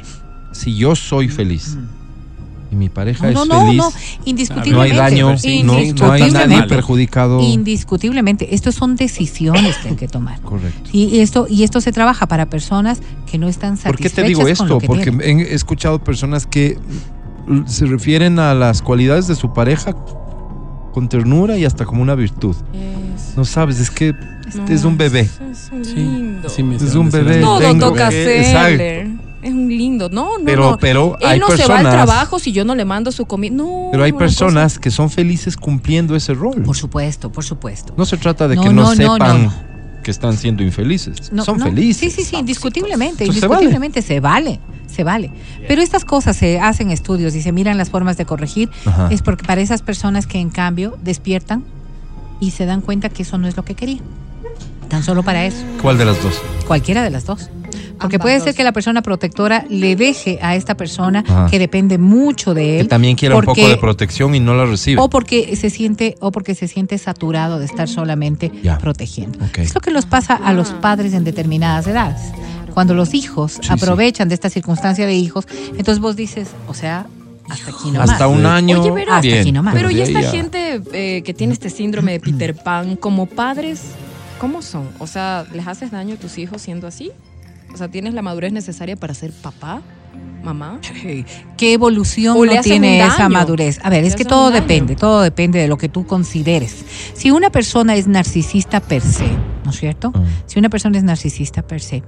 si 0.52 0.76
yo 0.76 0.96
soy 0.96 1.30
feliz 1.30 1.78
y 2.72 2.76
mi 2.76 2.90
pareja 2.90 3.32
No, 3.32 3.34
no, 3.34 3.42
es 3.44 3.48
no, 3.50 3.60
feliz, 3.66 3.78
no, 3.78 3.90
no 3.90 3.96
indiscutiblemente. 4.26 4.92
hay 4.92 4.98
daño, 5.12 5.38
Sí, 5.38 5.64
no, 5.64 5.74
sí, 5.80 5.94
no 5.94 6.12
hay 6.12 6.22
nadie 6.22 6.26
indiscutiblemente. 6.28 6.68
perjudicado. 6.76 7.40
Indiscutiblemente, 7.42 8.54
estos 8.56 8.76
son 8.76 8.96
decisiones 8.96 9.76
que 9.78 9.90
hay 9.90 9.96
que 9.96 10.08
tomar. 10.08 10.40
Correcto. 10.42 10.90
Y 10.94 11.20
esto, 11.20 11.48
y 11.50 11.64
esto 11.64 11.82
se 11.82 11.92
trabaja 11.92 12.28
para 12.28 12.48
personas 12.50 13.02
que 13.30 13.38
no 13.38 13.48
están 13.48 13.78
¿Por 13.78 13.98
qué 13.98 14.10
satisfechas 14.10 14.14
te 14.16 14.24
digo 14.24 14.48
esto? 14.48 14.80
Porque 14.80 15.12
tienen. 15.12 15.40
he 15.40 15.54
escuchado 15.54 16.04
personas 16.04 16.46
que 16.46 16.78
se 17.66 17.86
refieren 17.88 18.38
a 18.40 18.54
las 18.54 18.82
cualidades 18.84 19.28
de 19.28 19.36
su 19.36 19.52
pareja 19.54 19.96
con 20.94 21.10
ternura 21.10 21.58
y 21.58 21.66
hasta 21.66 21.86
como 21.86 22.02
una 22.02 22.16
virtud. 22.16 22.56
Es- 22.74 23.36
No 23.38 23.46
sabes, 23.46 23.80
es 23.80 23.90
que 23.90 24.14
este 24.48 24.60
no, 24.62 24.68
es 24.68 24.84
un 24.84 24.98
bebé. 24.98 25.22
Es, 25.22 25.40
es 25.42 25.70
un 25.72 25.86
Sí, 25.86 25.96
lindo. 25.96 26.48
así 26.48 26.64
me 26.64 26.76
Es 26.76 26.96
un 26.96 27.10
bebé. 27.12 27.40
Todo 27.42 27.60
tengo 27.60 27.90
toca 27.90 28.10
que- 28.10 28.40
hacerle. 28.42 29.09
Es 29.42 29.52
un 29.54 29.70
lindo. 29.70 30.10
No, 30.10 30.38
no, 30.38 30.46
Pero, 30.46 30.72
no. 30.72 30.78
pero 30.78 31.18
Él 31.22 31.28
hay 31.28 31.40
no 31.40 31.48
se 31.50 31.66
va 31.68 31.80
al 31.80 31.90
trabajo 31.90 32.40
si 32.40 32.52
yo 32.52 32.66
no 32.66 32.76
le 32.76 32.84
mando 32.86 33.12
su 33.12 33.26
comida. 33.26 33.56
No. 33.56 33.90
pero 33.92 34.04
hay 34.04 34.12
cosa- 34.12 34.20
personas 34.26 34.80
que 34.80 34.92
son 34.92 35.10
felices 35.10 35.56
cumpliendo 35.56 36.16
ese 36.16 36.34
rol. 36.34 36.62
Por 36.64 36.76
supuesto, 36.76 37.32
por 37.32 37.44
supuesto. 37.44 37.94
No 37.98 38.06
se 38.06 38.18
trata 38.18 38.48
de 38.48 38.56
No, 38.58 38.64
que 38.64 38.70
no, 38.74 38.94
sepan 38.96 39.46
no, 39.46 39.54
que 40.04 40.12
están 40.12 40.36
siendo 40.38 40.62
infelices. 40.64 41.32
No, 41.32 41.46
son 41.46 41.58
no. 41.60 41.66
felices. 41.66 41.98
Sí, 42.14 42.22
sí, 42.24 42.30
sí, 42.30 42.36
indiscutiblemente, 42.36 43.24
Entonces, 43.24 43.40
se 43.42 43.46
indiscutiblemente 43.48 44.02
se 44.02 44.20
vale. 44.20 44.60
se 44.88 45.04
vale. 45.04 45.32
Pero 45.68 45.82
estas 45.82 46.04
cosas 46.04 46.36
se 46.36 46.60
hacen 46.60 46.92
estudios 46.92 47.34
y 47.36 47.42
se 47.42 47.52
miran 47.52 47.78
las 47.78 47.90
formas 47.90 48.18
de 48.18 48.26
corregir, 48.26 48.70
Ajá. 48.86 49.08
es 49.12 49.22
porque 49.22 49.46
para 49.46 49.62
esas 49.62 49.82
personas 49.82 50.26
que 50.28 50.40
en 50.40 50.50
cambio 50.50 50.98
despiertan 51.04 51.64
y 52.42 52.52
se 52.52 52.66
dan 52.66 52.82
cuenta 52.82 53.08
que 53.10 53.24
eso 53.24 53.38
no 53.38 53.48
es 53.48 53.56
lo 53.56 53.64
que 53.64 53.76
querían. 53.76 54.02
Tan 54.90 55.04
solo 55.04 55.22
para 55.24 55.46
eso, 55.46 55.64
¿Cuál 55.82 55.98
de 56.00 56.06
las 56.06 56.22
dos? 56.24 56.42
cualquiera 56.68 57.04
de 57.04 57.12
las 57.12 57.26
dos. 57.26 57.50
Porque 58.00 58.16
Ambas 58.18 58.22
puede 58.26 58.40
ser 58.42 58.56
que 58.56 58.64
la 58.64 58.72
persona 58.72 59.02
protectora 59.02 59.66
le 59.70 59.96
deje 59.96 60.40
a 60.42 60.56
esta 60.56 60.76
persona 60.76 61.24
Ajá. 61.28 61.48
que 61.50 61.60
depende 61.60 61.98
mucho 61.98 62.54
de 62.54 62.62
Que 62.64 62.80
él. 62.82 62.88
también 62.88 63.16
quiere 63.16 63.36
un 63.36 63.42
poco 63.42 63.54
porque- 63.56 63.68
de 63.70 63.78
protección 63.78 64.36
y 64.36 64.40
no 64.40 64.54
la 64.56 64.66
recibe. 64.66 65.02
o 65.02 65.10
porque 65.10 65.56
se 65.56 65.70
siente 65.70 66.16
o 66.20 66.32
porque 66.32 66.56
se 66.56 66.68
siente 66.68 66.98
saturado 66.98 67.60
de 67.60 67.66
estar 67.66 67.88
solamente 67.88 68.52
Ya. 68.64 68.78
protegiendo. 68.78 69.40
Ok. 69.46 69.60
Es 69.60 69.74
lo 69.76 69.82
que 69.82 69.92
nos 69.92 70.06
pasa 70.06 70.36
a 70.36 70.54
los 70.54 70.70
padres 70.72 71.14
en 71.14 71.24
determinadas 71.24 71.88
edades. 71.88 72.22
Cuando 72.74 72.94
los 72.94 73.14
hijos 73.14 73.54
Sí, 73.62 73.68
aprovechan 73.70 74.30
de 74.30 74.36
esta 74.36 74.50
circunstancia 74.50 75.06
de 75.06 75.14
hijos, 75.16 75.46
entonces 75.78 76.00
vos 76.00 76.16
dices, 76.16 76.50
o 76.68 76.74
sea, 76.74 77.08
hasta 77.50 77.72
aquí 77.72 77.92
no 77.92 78.02
Hasta 78.02 78.28
más. 78.28 78.38
un 78.38 78.46
año. 78.46 78.80
Oye, 78.82 78.92
pero- 78.94 79.12
Hasta 79.14 79.22
bien, 79.22 79.40
aquí 79.40 79.52
nomás. 79.52 79.74
Pero 79.74 79.90
y 79.90 79.96
de 79.96 80.04
esta 80.04 80.20
ahí 80.20 80.26
a- 80.26 80.32
gente 80.32 80.82
eh, 80.94 81.24
que 81.24 81.34
tiene 81.34 81.54
este 81.54 81.70
síndrome 81.70 82.12
de 82.14 82.20
Peter 82.20 82.56
Pan, 82.56 82.96
como 82.96 83.26
padres, 83.26 83.82
¿cómo 84.40 84.62
son? 84.62 84.88
O 85.00 85.08
sea, 85.08 85.46
¿les 85.54 85.68
haces 85.68 85.90
daño 85.92 86.14
a 86.14 86.18
tus 86.18 86.38
hijos 86.38 86.62
siendo 86.62 86.86
así? 86.88 87.12
O 87.74 87.78
sea, 87.78 87.88
¿tienes 87.88 88.14
la 88.14 88.22
madurez 88.22 88.52
necesaria 88.52 88.96
para 88.96 89.14
ser 89.14 89.32
papá, 89.32 89.82
mamá? 90.44 90.80
¿Qué 91.58 91.74
evolución 91.74 92.38
no 92.46 92.62
tiene 92.62 93.02
esa 93.02 93.18
daño. 93.24 93.30
madurez? 93.30 93.80
A 93.84 93.90
ver, 93.90 94.06
es 94.06 94.16
que 94.16 94.26
todo 94.26 94.52
depende, 94.52 94.96
todo 94.96 95.22
depende 95.22 95.60
de 95.60 95.68
lo 95.68 95.78
que 95.78 95.90
tú 95.90 96.06
consideres. 96.06 96.86
Si 97.14 97.32
una 97.32 97.50
persona 97.50 97.96
es 97.96 98.08
narcisista 98.08 98.80
per 98.80 99.02
se, 99.02 99.28
¿no 99.66 99.72
es 99.72 99.78
cierto? 99.78 100.12
Mm. 100.12 100.24
Si 100.46 100.58
una 100.58 100.70
persona 100.70 100.98
es 100.98 101.04
narcisista 101.04 101.62
per 101.62 101.82
se, 101.82 102.04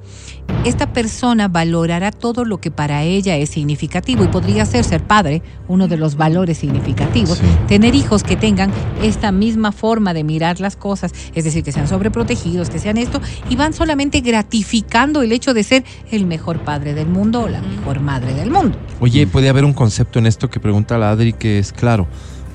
esta 0.63 0.93
persona 0.93 1.49
valorará 1.49 2.11
todo 2.11 2.45
lo 2.45 2.61
que 2.61 2.71
para 2.71 3.03
ella 3.03 3.35
es 3.35 3.49
significativo 3.49 4.23
y 4.23 4.27
podría 4.27 4.65
ser 4.65 4.85
ser 4.85 5.03
padre, 5.03 5.41
uno 5.67 5.89
de 5.89 5.97
los 5.97 6.15
valores 6.15 6.57
significativos, 6.59 7.39
Sí. 7.39 7.43
tener 7.67 7.93
hijos 7.95 8.23
que 8.23 8.37
tengan 8.37 8.71
esta 9.03 9.33
misma 9.33 9.73
forma 9.73 10.13
de 10.13 10.23
mirar 10.23 10.61
las 10.61 10.77
cosas, 10.77 11.11
es 11.35 11.43
decir, 11.43 11.63
que 11.63 11.73
sean 11.73 11.89
sobreprotegidos, 11.89 12.69
que 12.69 12.79
sean 12.79 12.97
esto, 12.97 13.21
y 13.49 13.57
van 13.57 13.73
solamente 13.73 14.21
gratificando 14.21 15.21
el 15.21 15.33
hecho 15.33 15.53
de 15.53 15.63
ser 15.63 15.83
el 16.11 16.25
mejor 16.25 16.59
padre 16.61 16.93
del 16.93 17.07
mundo 17.07 17.41
o 17.41 17.49
la 17.49 17.61
mejor 17.61 17.90
madre 17.99 18.33
del 18.33 18.51
mundo. 18.51 18.77
Oye, 18.99 19.27
puede 19.27 19.49
haber 19.49 19.65
un 19.65 19.73
concepto 19.73 20.19
en 20.19 20.27
esto 20.27 20.49
que 20.49 20.59
pregunta 20.59 20.97
la 20.97 21.11
Adri 21.11 21.33
que 21.33 21.59
es 21.59 21.73
claro. 21.73 22.07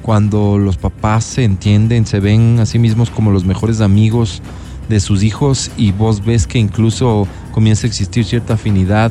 Cuando 0.03 0.59
los 0.59 0.77
papás 0.77 1.25
se 1.25 1.45
entienden, 1.45 2.07
se 2.07 2.21
ven 2.21 2.59
a 2.61 2.67
sí 2.67 2.79
mismos 2.79 3.11
como 3.11 3.31
los 3.31 3.45
mejores 3.45 3.81
amigos 3.81 4.43
de 4.89 5.01
sus 5.01 5.23
hijos 5.23 5.71
y 5.77 5.93
vos 5.93 6.25
ves 6.25 6.47
que 6.47 6.59
incluso 6.59 7.27
comienza 7.53 7.87
a 7.87 7.89
existir 7.89 8.25
cierta 8.25 8.55
afinidad 8.55 9.11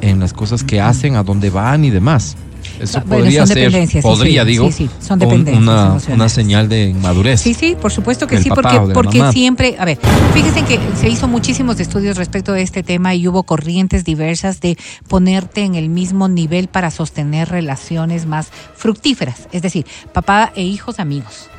en 0.00 0.18
las 0.18 0.32
cosas 0.32 0.64
que 0.64 0.80
hacen, 0.80 1.14
a 1.16 1.22
dónde 1.22 1.50
van 1.50 1.84
y 1.84 1.90
demás. 1.90 2.36
Eso 2.80 3.00
bueno, 3.06 3.24
podría 3.24 3.46
son 3.46 3.56
ser, 3.56 4.02
podría, 4.02 4.42
sí, 4.42 4.48
digo, 4.48 4.66
sí, 4.66 4.72
sí, 4.72 4.90
son 5.00 5.18
dependencias 5.18 5.62
una, 5.62 5.98
una 6.14 6.28
señal 6.28 6.68
de 6.68 6.88
inmadurez. 6.88 7.40
Sí, 7.40 7.54
sí, 7.54 7.76
por 7.80 7.92
supuesto 7.92 8.26
que 8.26 8.42
sí, 8.42 8.48
porque, 8.48 8.80
porque 8.94 9.22
siempre, 9.32 9.76
a 9.78 9.84
ver, 9.84 9.98
fíjense 10.32 10.62
que 10.64 10.80
se 10.98 11.08
hizo 11.08 11.28
muchísimos 11.28 11.78
estudios 11.80 12.16
respecto 12.16 12.52
de 12.52 12.62
este 12.62 12.82
tema 12.82 13.14
y 13.14 13.28
hubo 13.28 13.42
corrientes 13.44 14.04
diversas 14.04 14.60
de 14.60 14.76
ponerte 15.08 15.62
en 15.62 15.74
el 15.74 15.88
mismo 15.88 16.28
nivel 16.28 16.68
para 16.68 16.90
sostener 16.90 17.48
relaciones 17.48 18.26
más 18.26 18.48
fructíferas, 18.74 19.48
es 19.52 19.62
decir, 19.62 19.86
papá 20.12 20.52
e 20.54 20.62
hijos 20.62 20.98
amigos. 20.98 21.51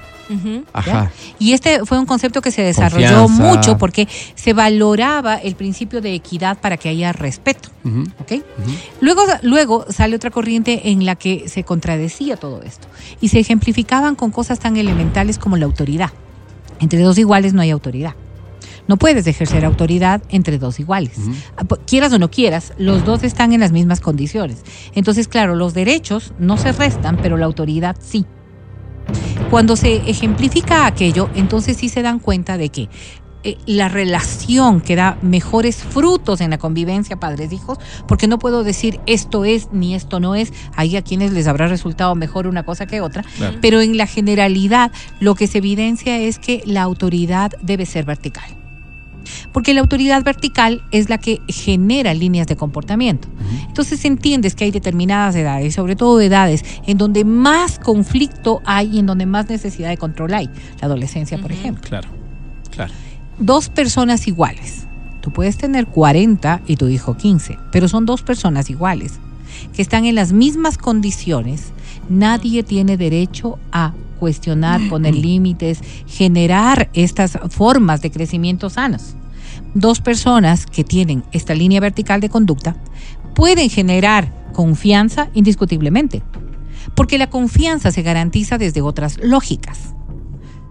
Ajá. 0.73 1.11
Y 1.39 1.53
este 1.53 1.85
fue 1.85 1.99
un 1.99 2.05
concepto 2.05 2.41
que 2.41 2.51
se 2.51 2.61
desarrolló 2.61 3.23
Confianza. 3.27 3.43
mucho 3.55 3.77
porque 3.77 4.07
se 4.35 4.53
valoraba 4.53 5.35
el 5.35 5.55
principio 5.55 6.01
de 6.01 6.13
equidad 6.13 6.59
para 6.59 6.77
que 6.77 6.89
haya 6.89 7.11
respeto. 7.13 7.69
Ujú. 7.83 8.03
¿ok? 8.19 8.43
Luego, 9.01 9.21
luego 9.41 9.85
sale 9.89 10.15
otra 10.15 10.29
corriente 10.31 10.89
en 10.89 11.05
la 11.05 11.15
que 11.15 11.47
se 11.49 11.63
contradecía 11.63 12.37
todo 12.37 12.61
esto 12.63 12.87
y 13.21 13.29
se 13.29 13.39
ejemplificaban 13.39 14.15
con 14.15 14.31
cosas 14.31 14.59
tan 14.59 14.77
elementales 14.77 15.37
como 15.37 15.57
la 15.57 15.65
autoridad. 15.65 16.11
Entre 16.79 16.99
dos 17.01 17.17
iguales 17.17 17.53
no 17.53 17.61
hay 17.61 17.71
autoridad. 17.71 18.15
No 18.87 18.97
puedes 18.97 19.25
ejercer 19.27 19.63
autoridad 19.63 20.21
entre 20.27 20.57
dos 20.57 20.79
iguales. 20.79 21.17
Ah, 21.55 21.63
Quieras 21.87 22.11
o 22.11 22.19
no 22.19 22.29
quieras, 22.29 22.73
los 22.77 23.05
dos 23.05 23.23
están 23.23 23.53
en 23.53 23.61
las 23.61 23.71
mismas 23.71 24.01
condiciones. 24.01 24.57
Entonces, 24.93 25.29
claro, 25.29 25.55
los 25.55 25.73
derechos 25.73 26.33
no 26.37 26.57
se 26.57 26.73
restan, 26.73 27.17
pero 27.21 27.37
la 27.37 27.45
autoridad 27.45 27.95
sí. 28.01 28.25
Cuando 29.53 29.75
se 29.75 29.97
ejemplifica 30.09 30.87
aquello, 30.87 31.29
entonces 31.35 31.77
sí 31.77 31.87
se 31.87 32.01
dan 32.01 32.17
cuenta 32.17 32.57
de 32.57 32.69
que 32.69 32.89
eh, 33.43 33.55
la 33.67 33.87
relación 33.87 34.81
que 34.81 34.95
da 34.95 35.19
mejores 35.21 35.75
frutos 35.75 36.41
en 36.41 36.49
la 36.49 36.57
convivencia 36.57 37.17
padres-hijos, 37.19 37.77
porque 38.07 38.27
no 38.27 38.39
puedo 38.39 38.63
decir 38.63 38.99
esto 39.05 39.45
es 39.45 39.67
ni 39.71 39.93
esto 39.93 40.19
no 40.19 40.33
es, 40.33 40.51
hay 40.75 40.97
a 40.97 41.03
quienes 41.03 41.33
les 41.33 41.45
habrá 41.45 41.67
resultado 41.67 42.15
mejor 42.15 42.47
una 42.47 42.63
cosa 42.63 42.87
que 42.87 42.99
otra, 42.99 43.23
Claro. 43.37 43.59
pero 43.61 43.79
en 43.81 43.95
la 43.95 44.07
generalidad 44.07 44.91
lo 45.19 45.35
que 45.35 45.45
se 45.45 45.59
evidencia 45.59 46.17
es 46.17 46.39
que 46.39 46.63
la 46.65 46.81
autoridad 46.81 47.51
debe 47.61 47.85
ser 47.85 48.05
vertical. 48.05 48.62
Porque 49.51 49.73
la 49.73 49.81
autoridad 49.81 50.23
vertical 50.23 50.83
es 50.91 51.09
la 51.09 51.17
que 51.17 51.41
genera 51.47 52.13
líneas 52.13 52.47
de 52.47 52.55
comportamiento. 52.55 53.27
Entonces 53.67 54.05
entiendes 54.05 54.55
que 54.55 54.65
hay 54.65 54.71
determinadas 54.71 55.35
edades, 55.35 55.73
sobre 55.73 55.95
todo 55.95 56.19
edades, 56.21 56.63
en 56.85 56.97
donde 56.97 57.25
más 57.25 57.79
conflicto 57.79 58.61
hay 58.65 58.95
y 58.95 58.99
en 58.99 59.05
donde 59.05 59.25
más 59.25 59.49
necesidad 59.49 59.89
de 59.89 59.97
control 59.97 60.33
hay. 60.33 60.49
La 60.79 60.87
adolescencia, 60.87 61.37
por 61.37 61.51
ejemplo. 61.51 61.87
Claro, 61.87 62.09
claro. 62.71 62.93
Dos 63.39 63.69
personas 63.69 64.27
iguales. 64.27 64.87
Tú 65.21 65.31
puedes 65.31 65.57
tener 65.57 65.87
40 65.87 66.61
y 66.67 66.75
tu 66.75 66.87
hijo 66.87 67.15
15, 67.15 67.57
pero 67.71 67.87
son 67.87 68.05
dos 68.05 68.23
personas 68.23 68.69
iguales, 68.69 69.19
que 69.73 69.81
están 69.81 70.05
en 70.05 70.15
las 70.15 70.33
mismas 70.33 70.77
condiciones. 70.77 71.71
Nadie 72.09 72.63
tiene 72.63 72.97
derecho 72.97 73.57
a 73.71 73.93
cuestionar, 74.23 74.79
poner 74.87 75.13
límites, 75.13 75.81
generar 76.07 76.89
estas 76.93 77.37
formas 77.49 78.01
de 78.01 78.09
crecimiento 78.09 78.69
sanos. 78.69 79.15
Dos 79.73 79.99
personas 79.99 80.65
que 80.65 80.85
tienen 80.85 81.25
esta 81.33 81.53
línea 81.53 81.81
vertical 81.81 82.21
de 82.21 82.29
conducta 82.29 82.77
pueden 83.35 83.69
generar 83.69 84.31
confianza 84.53 85.27
indiscutiblemente, 85.33 86.23
porque 86.95 87.17
la 87.17 87.29
confianza 87.29 87.91
se 87.91 88.01
garantiza 88.01 88.57
desde 88.57 88.81
otras 88.81 89.17
lógicas. 89.21 89.93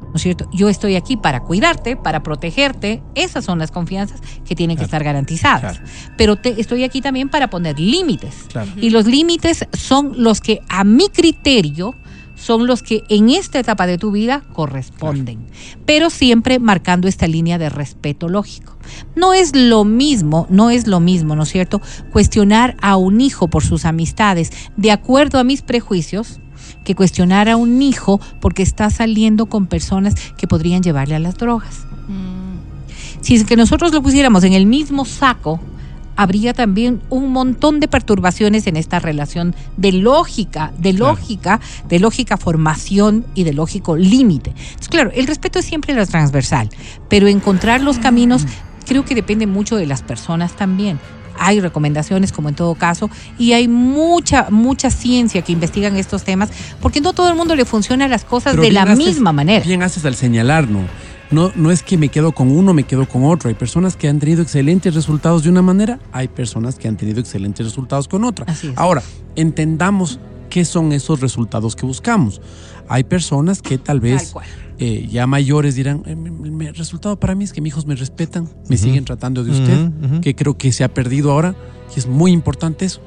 ¿No 0.01 0.17
es 0.17 0.23
cierto? 0.23 0.49
Yo 0.53 0.69
estoy 0.71 0.95
aquí 0.97 1.17
para 1.19 1.41
cuidarte, 1.41 1.97
para 1.97 2.23
protegerte. 2.23 3.03
Esas 3.15 3.45
son 3.47 3.59
las 3.59 3.71
confianzas 3.71 4.21
que 4.47 4.55
tienen 4.55 4.77
que 4.79 4.85
estar 4.85 5.03
garantizadas. 5.05 5.79
Claro. 5.79 5.91
Pero 6.19 6.37
te- 6.37 6.59
estoy 6.61 6.85
aquí 6.85 7.01
también 7.01 7.29
para 7.31 7.49
poner 7.49 7.79
límites. 7.81 8.35
Claro. 8.53 8.71
Y 8.77 8.91
los 8.91 9.07
límites 9.07 9.67
son 9.73 10.13
los 10.23 10.41
que, 10.43 10.61
a 10.69 10.85
mi 10.85 11.09
criterio, 11.09 11.95
son 12.43 12.67
los 12.67 12.83
que 12.83 13.05
en 13.09 13.31
esta 13.31 13.61
etapa 13.61 13.87
de 13.87 13.99
tu 13.99 14.11
vida 14.11 14.43
corresponden. 14.53 15.47
Pero 15.87 16.11
siempre 16.11 16.59
marcando 16.59 17.07
esta 17.07 17.29
línea 17.29 17.57
de 17.57 17.69
respeto 17.69 18.29
lógico. 18.29 18.77
No 19.15 19.33
es 19.33 19.55
lo 19.55 19.85
mismo, 19.85 20.49
no 20.51 20.71
es 20.71 20.89
lo 20.89 20.99
mismo, 20.99 21.37
¿no 21.37 21.45
es 21.45 21.51
cierto? 21.51 21.81
Cuestionar 22.11 22.77
a 22.83 22.97
un 22.97 23.21
hijo 23.21 23.47
por 23.47 23.63
sus 23.63 23.85
amistades 23.85 24.51
de 24.77 24.91
acuerdo 24.91 25.39
a 25.39 25.45
mis 25.45 25.63
prejuicios 25.63 26.41
que 26.85 26.97
cuestionar 26.97 27.49
a 27.49 27.57
un 27.57 27.81
hijo 27.81 28.21
porque 28.41 28.65
está 28.65 28.91
saliendo 28.91 29.47
con 29.47 29.69
personas 29.69 30.17
que 30.37 30.49
podrían 30.49 30.83
llevarle 30.83 31.15
a 31.15 31.21
las 31.21 31.37
drogas. 31.37 31.87
Si 33.21 33.37
es 33.37 33.45
que 33.45 33.55
nosotros 33.55 33.93
lo 33.93 34.03
pusiéramos 34.03 34.43
en 34.43 34.55
el 34.55 34.67
mismo 34.67 35.05
saco, 35.05 35.61
habría 36.17 36.53
también 36.55 37.01
un 37.11 37.31
montón 37.33 37.81
de 37.81 37.89
perturbaciones 37.89 38.67
en 38.67 38.77
esta 38.77 38.99
relación 38.99 39.55
de 39.77 39.93
lógica, 39.93 40.73
de 40.79 40.95
Claro. 40.95 41.13
lógica, 41.13 41.61
de 41.89 41.99
lógica 42.01 42.37
formación 42.37 43.25
y 43.35 43.45
de 43.45 43.53
lógico 43.53 43.97
límite. 43.97 44.51
Entonces, 44.51 44.89
claro, 44.89 45.11
el 45.15 45.27
respeto 45.27 45.59
es 45.59 45.65
siempre 45.65 45.95
lo 45.95 46.07
transversal, 46.07 46.69
pero 47.09 47.27
encontrar 47.29 47.81
los 47.81 47.99
caminos 47.99 48.45
creo 48.87 49.05
que 49.05 49.15
depende 49.15 49.47
mucho 49.47 49.77
de 49.77 49.87
las 49.87 50.03
personas 50.03 50.57
también. 50.57 50.99
Hay 51.39 51.61
recomendaciones, 51.61 52.31
como 52.31 52.51
en 52.51 52.55
todo 52.55 52.75
caso, 52.75 53.09
y 53.39 53.53
hay 53.55 53.67
mucha, 53.67 54.49
mucha 54.51 54.91
ciencia 54.91 55.41
que 55.43 55.51
investigan 55.53 55.97
estos 55.97 56.25
temas, 56.25 56.51
porque 56.81 57.01
no 57.01 57.15
todo 57.15 57.31
el 57.31 57.37
mundo 57.37 57.57
le 57.57 57.65
funciona 57.65 58.07
las 58.07 58.25
cosas 58.25 58.53
Pero 58.53 58.63
de 58.65 58.71
la 58.71 58.83
haces- 58.83 58.99
misma 58.99 59.33
manera. 59.33 59.65
Bien 59.65 59.83
haces 59.83 60.05
al 60.05 60.15
señalar, 60.15 60.69
¿no? 61.33 61.51
No, 61.55 61.71
es 61.71 61.83
que 61.83 61.97
me 61.99 62.09
quedo 62.09 62.33
con 62.33 62.51
uno, 62.51 62.75
me 62.75 62.85
quedo 62.85 63.09
con 63.09 63.25
otro. 63.25 63.49
Hay 63.49 63.55
personas 63.55 63.97
que 63.97 64.09
han 64.09 64.19
tenido 64.19 64.43
excelentes 64.43 64.95
resultados 64.95 65.43
de 65.43 65.51
una 65.51 65.63
manera, 65.63 65.99
hay 66.13 66.29
personas 66.29 66.77
que 66.77 66.89
han 66.89 66.97
tenido 66.97 67.21
excelentes 67.21 67.65
resultados 67.67 68.07
con 68.09 68.25
otra. 68.25 68.45
Así 68.49 68.69
es. 68.69 68.75
Ahora, 68.77 69.03
entendamos 69.35 70.21
qué 70.51 70.65
son 70.65 70.93
esos 70.93 71.21
resultados 71.21 71.75
que 71.75 71.87
buscamos. 71.87 72.41
Hay 72.89 73.05
personas 73.05 73.63
que 73.63 73.79
tal 73.79 74.01
vez 74.01 74.33
Tal 74.33 74.43
eh, 74.79 75.09
ya 75.11 75.27
mayores 75.27 75.75
dirán, 75.77 76.03
"Eh, 76.07 76.17
el 76.69 76.75
resultado 76.75 77.19
para 77.19 77.35
mí 77.35 77.45
es 77.45 77.53
que 77.53 77.61
mis 77.61 77.73
hijos 77.73 77.87
me 77.87 77.95
respetan, 77.95 78.49
me 78.69 78.77
siguen 78.77 79.05
tratando 79.05 79.45
de 79.45 79.53
usted, 79.53 80.21
que 80.21 80.35
creo 80.35 80.59
que 80.59 80.73
se 80.73 80.85
ha 80.85 80.93
perdido 80.93 81.31
ahora 81.31 81.55
y 81.95 81.99
es 81.99 82.07
muy 82.07 82.33
importante 82.33 82.85
eso. 82.85 83.01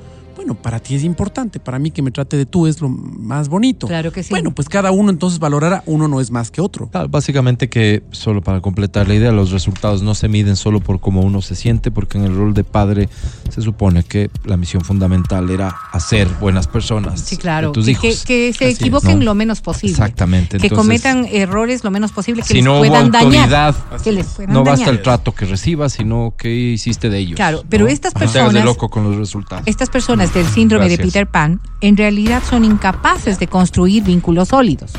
Bueno, 0.46 0.62
para 0.62 0.80
ti 0.80 0.94
es 0.94 1.04
importante, 1.04 1.60
para 1.60 1.80
mí 1.80 1.90
que 1.90 2.04
me 2.04 2.12
trate 2.12 2.38
de 2.38 2.46
tú 2.46 2.68
es 2.68 2.80
lo 2.80 2.88
más 2.88 3.50
bonito. 3.50 3.88
Claro 3.88 4.12
que 4.12 4.22
sí. 4.22 4.30
Bueno, 4.30 4.52
pues 4.54 4.70
cada 4.70 4.92
uno 4.92 5.10
entonces 5.10 5.40
valorará, 5.40 5.82
uno 5.88 6.08
no 6.08 6.22
es 6.22 6.30
más 6.30 6.52
que 6.52 6.62
otro. 6.62 6.88
Claro, 6.90 7.10
Básicamente 7.10 7.68
que, 7.68 8.04
solo 8.12 8.44
para 8.44 8.62
completar 8.62 9.08
la 9.08 9.16
idea, 9.16 9.32
los 9.32 9.50
resultados 9.50 10.04
no 10.04 10.14
se 10.14 10.28
miden 10.28 10.56
solo 10.56 10.82
por 10.82 11.00
cómo 11.00 11.22
uno 11.22 11.42
se 11.42 11.56
siente, 11.56 11.90
porque 11.90 12.20
en 12.20 12.26
el 12.26 12.36
rol 12.36 12.54
de 12.54 12.64
padre 12.64 13.10
se 13.50 13.64
supone 13.64 14.04
que 14.04 14.30
la 14.44 14.56
misión 14.56 14.84
fundamental 14.84 15.50
era 15.50 15.70
hacer 15.92 16.28
buenas 16.40 16.68
personas. 16.68 17.22
Sí, 17.22 17.38
claro. 17.38 17.70
de 17.70 17.74
tus 17.74 17.86
que, 17.86 17.92
hijos. 17.92 18.24
que- 18.24 18.36
que 18.36 18.54
se 18.54 18.66
Así 18.66 18.74
es, 18.74 18.82
equivoquen 18.82 19.18
¿no? 19.20 19.26
lo 19.26 19.34
menos 19.34 19.62
posible. 19.62 19.94
Exactamente. 19.94 20.60
Que 20.60 20.70
cometan 20.70 21.26
errores 21.32 21.84
lo 21.84 21.90
menos 21.90 22.12
posible 22.12 22.44
que 22.44 22.50
si 22.50 22.54
les 22.56 22.66
no 22.66 22.78
puedan 22.78 23.16
autoridad, 23.16 23.74
dañar. 23.90 24.02
Que 24.04 24.12
les 24.12 24.28
puedan 24.28 24.54
no 24.54 24.64
basta 24.64 24.86
dañar. 24.86 24.96
el 25.00 25.02
trato 25.02 25.32
que 25.34 25.46
recibas, 25.46 25.94
sino 25.94 26.36
qué 26.38 26.54
hiciste 26.54 27.10
de 27.10 27.18
ellos. 27.18 27.36
Claro, 27.36 27.64
pero 27.68 27.86
¿no? 27.86 27.90
estas 27.92 28.14
No 28.14 28.20
te 28.20 28.26
hagas 28.26 28.34
de 28.36 28.40
personas- 28.42 28.66
loco 28.66 28.90
con 28.90 29.06
los 29.06 29.16
resultados. 29.16 29.64
Estas 29.66 29.90
personas 29.90 30.35
del 30.40 30.48
síndrome 30.48 30.90
de. 30.90 30.98
Peter 30.98 31.28
Pan 31.28 31.60
en 31.82 31.98
realidad 31.98 32.42
son 32.50 32.64
incapaces 32.66 33.40
de 33.40 33.48
construir 33.48 34.04
vínculos 34.04 34.50
sólidos. 34.50 34.92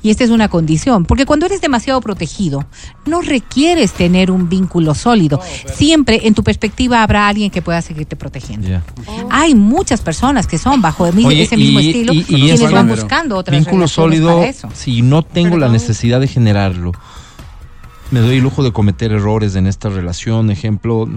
Y 0.00 0.10
esta 0.10 0.22
es 0.22 0.30
una 0.30 0.48
condición, 0.48 1.04
porque 1.04 1.26
cuando 1.26 1.46
eres 1.46 1.60
demasiado 1.60 2.00
protegido, 2.00 2.64
no 3.04 3.20
requieres 3.20 3.90
tener 3.92 4.30
un 4.30 4.48
vínculo 4.48 4.94
sólido. 4.94 5.40
Siempre 5.74 6.28
en 6.28 6.34
tu 6.34 6.44
perspectiva 6.44 7.02
habrá 7.02 7.26
alguien 7.26 7.50
que 7.50 7.62
pueda 7.62 7.82
seguirte 7.82 8.14
protegiendo. 8.14 8.80
Hay 9.28 9.56
muchas 9.56 10.00
personas 10.00 10.46
que 10.46 10.56
son 10.56 10.80
bajo 10.80 11.02
Oye, 11.04 11.42
ese 11.42 11.56
mismo 11.56 11.80
y- 11.80 11.88
estilo 11.88 12.12
y- 12.12 12.18
y 12.20 12.22
quienes 12.24 12.70
van 12.70 12.86
buscando 12.88 13.36
otras 13.38 13.58
Vínculo 13.58 13.88
sólido, 13.88 14.36
para 14.36 14.48
eso. 14.48 14.68
si 14.72 15.02
no 15.02 15.22
tengo 15.24 15.56
la 15.56 15.68
necesidad 15.68 16.20
de 16.20 16.28
generarlo, 16.28 16.92
me 18.10 18.20
doy 18.20 18.36
el 18.36 18.42
lujo 18.42 18.62
de 18.62 18.72
cometer 18.72 19.12
errores 19.12 19.54
en 19.56 19.66
esta 19.66 19.88
relación. 19.88 20.50
Ejemplo, 20.50 21.08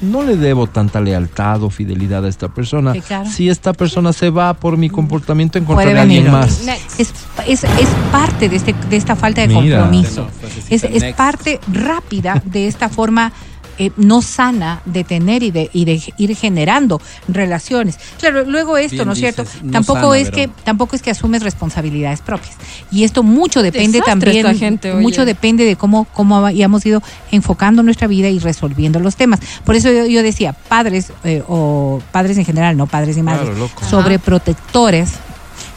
no 0.00 0.22
le 0.22 0.36
debo 0.36 0.66
tanta 0.66 1.00
lealtad 1.00 1.62
o 1.62 1.70
fidelidad 1.70 2.24
a 2.24 2.28
esta 2.28 2.48
persona. 2.48 2.92
Sí, 2.92 3.00
claro. 3.00 3.30
Si 3.30 3.48
esta 3.48 3.72
persona 3.72 4.12
se 4.12 4.30
va 4.30 4.54
por 4.54 4.76
mi 4.76 4.90
comportamiento, 4.90 5.58
encontraré 5.58 5.98
a 5.98 6.02
alguien 6.02 6.30
más. 6.30 6.66
Es, 6.98 7.12
es, 7.46 7.64
es 7.64 7.88
parte 8.10 8.48
de, 8.48 8.56
este, 8.56 8.74
de 8.90 8.96
esta 8.96 9.14
falta 9.16 9.42
de 9.42 9.48
Mira. 9.48 9.80
compromiso. 9.80 10.28
Frasecita 10.40 10.74
Es, 10.74 11.02
es 11.02 11.14
parte 11.14 11.60
rápida 11.72 12.42
de 12.44 12.66
esta 12.66 12.88
forma 12.88 13.32
eh, 13.78 13.90
no 13.96 14.22
sana 14.22 14.82
de 14.84 15.04
tener 15.04 15.42
y 15.42 15.50
de, 15.50 15.70
y 15.72 15.84
de 15.84 16.00
ir 16.18 16.36
generando 16.36 17.00
relaciones. 17.28 17.98
Claro, 18.18 18.44
luego 18.44 18.76
esto, 18.76 18.96
Bien 18.96 19.06
¿no 19.06 19.12
es 19.12 19.18
cierto? 19.18 19.44
no 19.62 19.72
tampoco 19.72 20.00
sana, 20.00 20.16
es 20.16 20.30
que 20.30 20.48
tampoco 20.64 20.96
es 20.96 21.02
que 21.02 21.10
asumes 21.10 21.42
responsabilidades 21.42 22.20
propias. 22.20 22.54
Y 22.90 23.04
esto 23.04 23.22
mucho 23.22 23.62
depende 23.62 23.98
Desastre 23.98 24.10
también 24.42 24.58
gente, 24.58 24.94
mucho 24.94 25.24
depende 25.24 25.64
de 25.64 25.76
cómo 25.76 26.06
cómo 26.12 26.46
hemos 26.48 26.84
ido 26.86 27.02
enfocando 27.30 27.82
nuestra 27.82 28.06
vida 28.06 28.28
y 28.28 28.38
resolviendo 28.38 29.00
los 29.00 29.16
temas. 29.16 29.40
Por 29.64 29.74
eso 29.74 29.90
yo, 29.90 30.06
yo 30.06 30.22
decía, 30.22 30.52
padres 30.52 31.12
eh, 31.24 31.42
o 31.48 32.00
padres 32.12 32.36
en 32.38 32.44
general, 32.44 32.76
no 32.76 32.86
padres 32.86 33.16
y 33.16 33.22
madres, 33.22 33.42
Claro, 33.44 33.58
loco. 33.58 33.82
sobreprotectores 33.88 35.10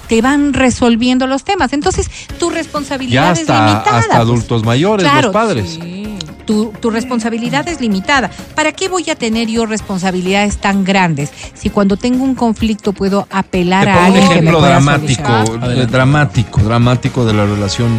te 0.07 0.21
van 0.21 0.53
resolviendo 0.53 1.25
los 1.25 1.43
temas. 1.43 1.73
Entonces, 1.73 2.09
tu 2.39 2.49
Ya 2.51 2.55
responsabilidad 2.57 3.31
es 3.33 3.39
hasta, 3.41 3.65
limitada. 3.67 3.97
hasta 3.97 4.09
pues. 4.09 4.19
adultos 4.19 4.63
mayores, 4.63 5.03
Claro, 5.03 5.27
los 5.29 5.33
padres. 5.33 5.79
Sí. 5.81 6.14
Tu, 6.45 6.71
tu 6.79 6.89
responsabilidad 6.91 7.67
es 7.67 7.81
limitada. 7.81 8.29
¿Para 8.55 8.71
qué 8.71 8.87
voy 8.87 9.09
a 9.09 9.15
tener 9.15 9.47
yo 9.47 9.65
responsabilidades 9.65 10.57
tan 10.57 10.83
grandes 10.83 11.31
si 11.53 11.69
cuando 11.69 11.97
tengo 11.97 12.23
un 12.23 12.35
conflicto 12.35 12.93
puedo 12.93 13.27
apelar 13.31 13.85
Te 13.85 13.91
a 13.91 13.95
pongo 13.95 14.07
un 14.07 14.13
alguien 14.13 14.23
que 14.23 14.29
me 14.29 14.35
ejemplo 14.35 14.59
pueda 14.59 14.71
dramático, 14.71 15.31
eh, 15.31 15.59
Adelante. 15.61 15.91
dramático, 15.91 16.61
dramático 16.61 17.25
de 17.25 17.33
la 17.33 17.45
relación 17.45 17.89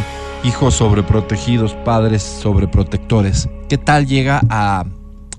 hijos 0.44 0.74
sobreprotegidos, 0.74 1.74
padres 1.74 2.22
sobreprotectores. 2.22 3.48
¿Qué 3.68 3.78
tal 3.78 4.06
llega 4.06 4.40
a, 4.48 4.84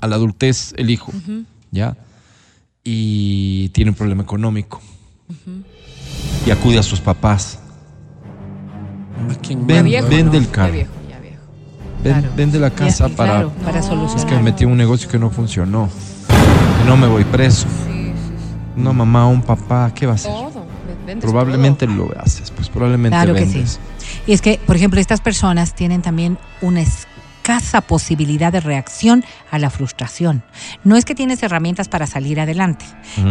a 0.02 0.08
la 0.08 0.16
adultez 0.16 0.74
el 0.76 0.90
hijo? 0.90 1.14
¿Ya? 1.72 1.96
Y 2.84 3.70
tiene 3.70 3.92
un 3.92 3.96
problema 3.96 4.24
económico. 4.24 4.82
Y 6.46 6.52
acude 6.52 6.80
a 6.80 6.84
sus 6.84 7.00
papás. 7.00 7.60
¿A 9.30 9.36
quién 9.42 9.66
Ven, 9.66 9.86
viejo, 9.86 10.08
vende 10.08 10.38
¿no? 10.38 10.44
el 10.44 10.50
carro. 10.50 10.74
Ven-. 12.04 12.30
Vende 12.36 12.60
la 12.60 12.70
casa 12.70 13.10
para... 13.10 13.32
claro, 13.32 13.52
para 13.64 13.82
solucionar. 13.82 14.18
Es 14.18 14.26
que 14.26 14.36
me 14.36 14.44
metí 14.44 14.64
en 14.64 14.72
un 14.72 14.78
negocio 14.78 15.10
que 15.10 15.20
no 15.20 15.30
funcionó. 15.30 15.90
No 16.86 16.98
me 16.98 17.08
voy 17.08 17.24
preso. 17.26 17.68
Una 18.76 18.94
mamá, 18.94 19.28
un 19.28 19.42
papá, 19.42 19.92
¿qué 19.94 20.06
va 20.06 20.14
a 20.14 20.16
hacer? 20.16 20.32
Todo. 20.32 20.66
Probablemente 21.22 21.88
lo 21.88 22.10
haces, 22.20 22.52
pues 22.52 22.70
probablemente 22.70 23.16
Claro 23.16 23.34
que 23.34 23.42
vendes. 23.42 23.80
sí. 24.00 24.08
Y 24.28 24.34
es 24.34 24.42
que, 24.42 24.60
por 24.66 24.76
ejemplo, 24.76 25.00
estas 25.00 25.22
personas 25.22 25.74
tienen 25.74 26.02
también 26.02 26.38
una 26.62 26.82
escasa 27.48 27.80
posibilidad 27.80 28.52
de 28.52 28.60
reacción 28.60 29.24
a 29.52 29.58
la 29.58 29.70
frustración. 29.70 30.44
No 30.84 30.98
es 30.98 31.06
que 31.06 31.16
tienes 31.16 31.42
herramientas 31.44 31.88
para 31.88 32.06
salir 32.06 32.42
adelante, 32.42 32.84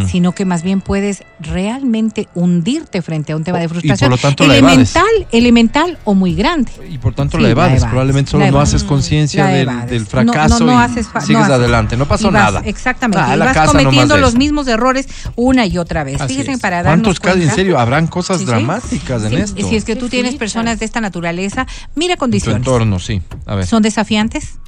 sino 0.08 0.32
que 0.32 0.46
más 0.46 0.62
bien 0.62 0.80
puedes 0.80 1.23
realmente 1.38 2.26
hundirte 2.35 3.02
frente 3.02 3.32
a 3.32 3.37
un 3.37 3.44
tema 3.44 3.58
de 3.58 3.64
y 3.64 3.68
por 3.68 3.75
frustración 3.76 4.11
lo 4.11 4.16
tanto 4.16 4.46
la 4.46 4.56
evades. 4.56 4.94
elemental, 4.96 5.28
elemental 5.32 5.99
o 6.04 6.14
muy 6.14 6.35
grande. 6.35 6.73
Y 6.88 6.96
por 6.96 7.12
tanto 7.14 7.37
Sí, 7.37 7.42
la 7.42 7.49
la 7.49 7.52
evades. 7.52 7.85
Probablemente 7.85 8.30
solo 8.30 8.50
no 8.50 8.58
haces 8.61 8.85
conciencia 8.85 9.46
del, 9.49 10.06
fracaso 10.06 10.61
no, 10.61 10.66
no 10.66 10.73
y 10.80 10.85
haces 10.85 11.08
fa- 11.08 11.20
no 11.20 11.26
sigues 11.26 11.42
haces. 11.42 11.54
adelante. 11.54 11.96
No 11.99 12.06
pasó 12.08 12.30
vas- 12.30 12.42
nada. 12.54 12.62
Exactamente. 12.64 13.23
Ah, 13.23 13.35
y 13.35 13.38
la 13.38 13.44
vas 13.46 13.54
casa 13.54 13.73
cometiendo 13.73 14.16
los 14.16 14.35
mismos 14.35 14.66
errores 14.66 15.08
una 15.35 15.66
y 15.66 15.76
otra 15.76 16.04
vez. 16.04 16.23
Así 16.23 16.28
Fíjense 16.37 16.52
es. 16.52 16.61
para 16.61 16.76
darnos 16.82 17.02
¿Cuántos 17.18 17.20
casos? 17.20 17.40
En 17.42 17.50
serio, 17.50 17.78
habrán 17.78 18.06
cosas 18.06 18.38
Sí, 18.38 18.44
sí. 18.44 18.50
dramáticas 18.50 19.23
en 19.25 19.28
Sí, 19.30 19.37
esto. 19.37 19.68
Si 19.68 19.76
es 19.76 19.85
que 19.85 19.94
tú 19.96 20.08
tienes 20.08 20.37
personas 20.37 20.78
de 20.78 20.87
esta 20.87 21.02
naturaleza, 21.02 21.66
mira 21.94 22.14
en 22.14 22.16
tu 22.16 22.20
condiciones. 22.20 22.56
entorno, 22.61 22.99
sí. 22.99 23.20
A 23.44 23.56
ver. 23.56 23.66
¿Son 23.66 23.82
desafiantes? 24.06 24.58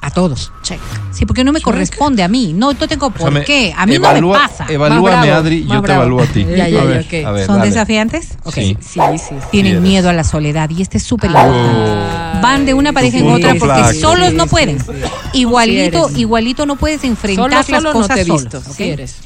A 0.00 0.10
todos. 0.12 0.52
Check. 0.62 0.78
Sí, 1.12 1.26
porque 1.26 1.42
no 1.42 1.52
me 1.52 1.60
corresponde 1.60 2.22
a 2.22 2.28
mí. 2.28 2.52
No, 2.52 2.72
no 2.72 2.86
tengo 2.88 3.10
por 3.10 3.20
O 3.20 3.24
sea, 3.24 3.40
me- 3.40 3.44
qué. 3.44 3.74
A 3.76 3.84
mí 3.84 3.96
evalúa- 3.96 4.20
no 4.20 4.28
me 4.28 4.34
pasa. 4.48 4.66
Evalúame, 4.68 5.30
Adri, 5.32 5.66
yo 5.66 5.82
te 5.82 5.92
evalúo 5.92 6.22
a 6.22 6.26
ti. 6.26 6.44
Ya, 6.56 6.68
ya, 6.68 6.82
a 6.82 6.84
ver, 6.84 7.00
ok. 7.04 7.26
a 7.26 7.30
ver, 7.32 7.46
¿Son 7.46 7.58
dale. 7.58 7.70
desafiantes? 7.70 8.38
Ok. 8.44 8.54
Sí. 8.54 8.76
Sí, 8.80 9.00
sí, 9.18 9.18
sí. 9.28 9.34
Tienen 9.50 9.82
miedo 9.82 10.08
a 10.08 10.12
la 10.12 10.22
soledad 10.22 10.70
y 10.70 10.82
este 10.82 10.98
es 10.98 11.02
súper 11.02 11.30
Ah. 11.34 11.42
importante. 11.42 12.40
Van 12.42 12.64
de 12.66 12.74
una 12.74 12.92
pareja 12.92 13.18
en 13.18 13.28
otra 13.28 13.54
porque 13.58 13.94
solos 13.94 14.32
no 14.34 14.46
pueden. 14.46 14.78
Igualito, 15.32 16.10
igualito 16.14 16.64
no 16.64 16.76
puedes 16.76 17.02
enfrentar 17.02 17.44
Solo, 17.46 17.56
las 17.56 17.66
solo 17.66 17.80
no 17.80 17.92
cosas 17.92 18.16
te 18.16 18.24
solos, 18.24 18.42
visto. 18.44 18.58
¿ok? 18.58 18.76
Sí 18.76 18.82
eres. 18.84 19.16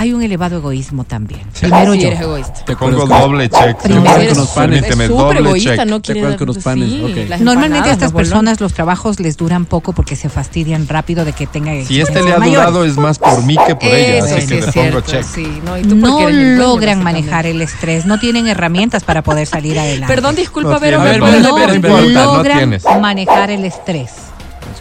Hay 0.00 0.14
un 0.14 0.22
elevado 0.22 0.56
egoísmo 0.56 1.04
también. 1.04 1.42
Primero 1.60 1.92
Sí 1.92 2.00
yo. 2.00 2.06
eres 2.08 2.20
egoísta. 2.22 2.64
¿Te 2.64 2.74
que- 2.74 2.84
doble 2.86 3.50
check. 3.50 3.76
Primero 3.82 4.28
con 4.30 4.38
los 4.38 4.48
panes. 4.48 4.82
es 4.82 4.88
súper 4.94 5.08
doble 5.10 5.40
egoísta, 5.40 5.76
check. 5.76 5.86
no 5.90 6.00
quiere 6.00 6.20
acuerdas 6.20 6.38
con 6.38 6.46
los 6.46 6.58
panes? 6.58 6.88
sí, 6.88 7.28
Normalmente 7.40 7.90
a 7.90 7.92
estas 7.92 8.12
personas 8.12 8.60
los 8.62 8.72
trabajos 8.72 9.20
les 9.20 9.36
duran 9.36 9.66
poco 9.66 9.92
porque 9.92 10.16
se 10.16 10.30
fastidian 10.30 10.88
rápido 10.88 11.26
de 11.26 11.34
que 11.34 11.46
tengan 11.46 11.84
Si 11.84 12.00
este 12.00 12.22
le 12.22 12.32
ha 12.32 12.38
durado 12.38 12.86
es 12.86 12.96
más 12.96 13.18
por 13.18 13.42
mí 13.44 13.56
que 13.66 13.74
por 13.74 13.84
ella, 13.90 14.24
Eso 14.24 14.36
así 14.36 14.40
sí 14.40 14.48
que 14.48 14.54
le 14.54 14.60
pongo 14.60 14.72
cierto, 14.72 15.00
check. 15.02 15.22
sí, 15.22 15.60
no, 15.66 15.76
y 15.76 15.82
tú 15.82 16.00
porque 16.00 16.32
no 16.32 16.56
logran 16.62 17.02
manejar 17.04 17.44
el 17.44 17.60
estrés, 17.60 18.06
no 18.06 18.18
tienen 18.18 18.46
herramientas 18.48 19.04
para 19.04 19.20
poder 19.22 19.46
salir 19.46 19.78
adelante. 19.78 20.06
Perdón, 20.14 20.34
disculpa, 20.34 20.78
pero 20.80 20.98
no 21.04 21.30
logran 21.40 22.80
manejar 23.02 23.50
el 23.50 23.66
estrés. 23.66 24.12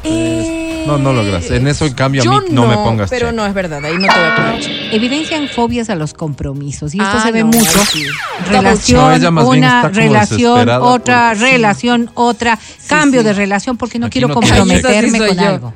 No, 0.03 0.97
no 0.97 1.13
logras. 1.13 1.49
En 1.51 1.67
eso, 1.67 1.85
en 1.85 1.93
cambio, 1.93 2.21
a 2.21 2.25
mí 2.41 2.47
no, 2.51 2.65
me 2.67 2.75
pongas 2.75 3.09
pero 3.09 3.27
check. 3.27 3.35
no 3.35 3.45
es 3.45 3.53
verdad, 3.53 3.83
ahí 3.85 3.95
no 3.97 4.07
te 4.07 4.19
voy 4.19 4.29
a 4.29 4.35
poner 4.35 4.59
check. 4.61 4.93
Evidencian 4.93 5.47
fobias 5.49 5.89
a 5.89 5.95
los 5.95 6.13
compromisos 6.13 6.95
y 6.95 6.99
esto 6.99 7.17
Ah, 7.17 7.21
se 7.23 7.31
ve 7.31 7.41
no, 7.41 7.47
mucho. 7.47 7.79
sí. 7.85 8.05
Relación, 8.49 9.21
No, 9.35 9.47
una 9.47 9.89
relación, 9.89 10.69
otra 10.81 11.29
porque- 11.33 11.51
relación, 11.51 12.09
otra 12.15 12.57
cambio 12.87 13.21
sí. 13.21 13.27
de 13.27 13.33
relación 13.33 13.77
porque 13.77 13.99
no 13.99 14.07
Aquí 14.07 14.19
quiero 14.19 14.33
comprometerme 14.33 15.17
con 15.19 15.37
yo. 15.37 15.47
algo. 15.47 15.73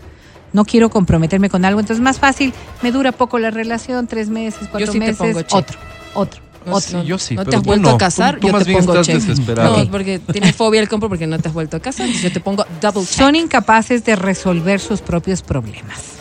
No 0.53 0.65
quiero 0.65 0.89
comprometerme 0.89 1.49
con 1.49 1.65
algo, 1.65 1.79
entonces 1.79 2.01
más 2.01 2.19
fácil, 2.19 2.53
me 2.81 2.91
dura 2.91 3.11
poco 3.11 3.39
la 3.39 3.49
relación, 3.51 4.05
tres 4.07 4.29
meses, 4.29 4.67
cuatro 4.69 4.91
sí 4.91 4.99
te 4.99 5.05
meses, 5.07 5.17
pongo 5.17 5.41
check. 5.41 5.53
otro, 5.53 5.79
otro, 6.13 6.41
No, 6.65 6.75
otro. 6.75 7.01
Sí, 7.01 7.07
yo 7.07 7.17
sí, 7.17 7.35
no 7.35 7.45
te 7.45 7.55
has 7.55 7.63
vuelto 7.63 7.89
no. 7.89 7.95
a 7.95 7.97
casar, 7.97 8.35
Tú- 8.35 8.41
tú 8.41 8.47
yo 8.47 8.53
más 8.53 8.63
te 8.63 8.69
bien 8.71 8.85
pongo 8.85 8.99
estás 9.01 9.25
check. 9.25 9.57
No, 9.57 9.91
porque 9.91 10.19
tienes 10.19 10.55
fobia 10.55 10.81
al 10.81 10.87
compro 10.89 11.09
porque 11.09 11.27
no 11.27 11.37
te 11.39 11.47
has 11.47 11.53
vuelto 11.53 11.77
a 11.77 11.79
casar. 11.79 12.05
Entonces 12.05 12.29
yo 12.29 12.33
te 12.33 12.39
pongo 12.39 12.65
double 12.81 13.01
check. 13.05 13.17
Son 13.19 13.35
incapaces 13.35 14.03
de 14.05 14.15
resolver 14.15 14.79
sus 14.79 15.01
propios 15.01 15.41
problemas. 15.41 16.17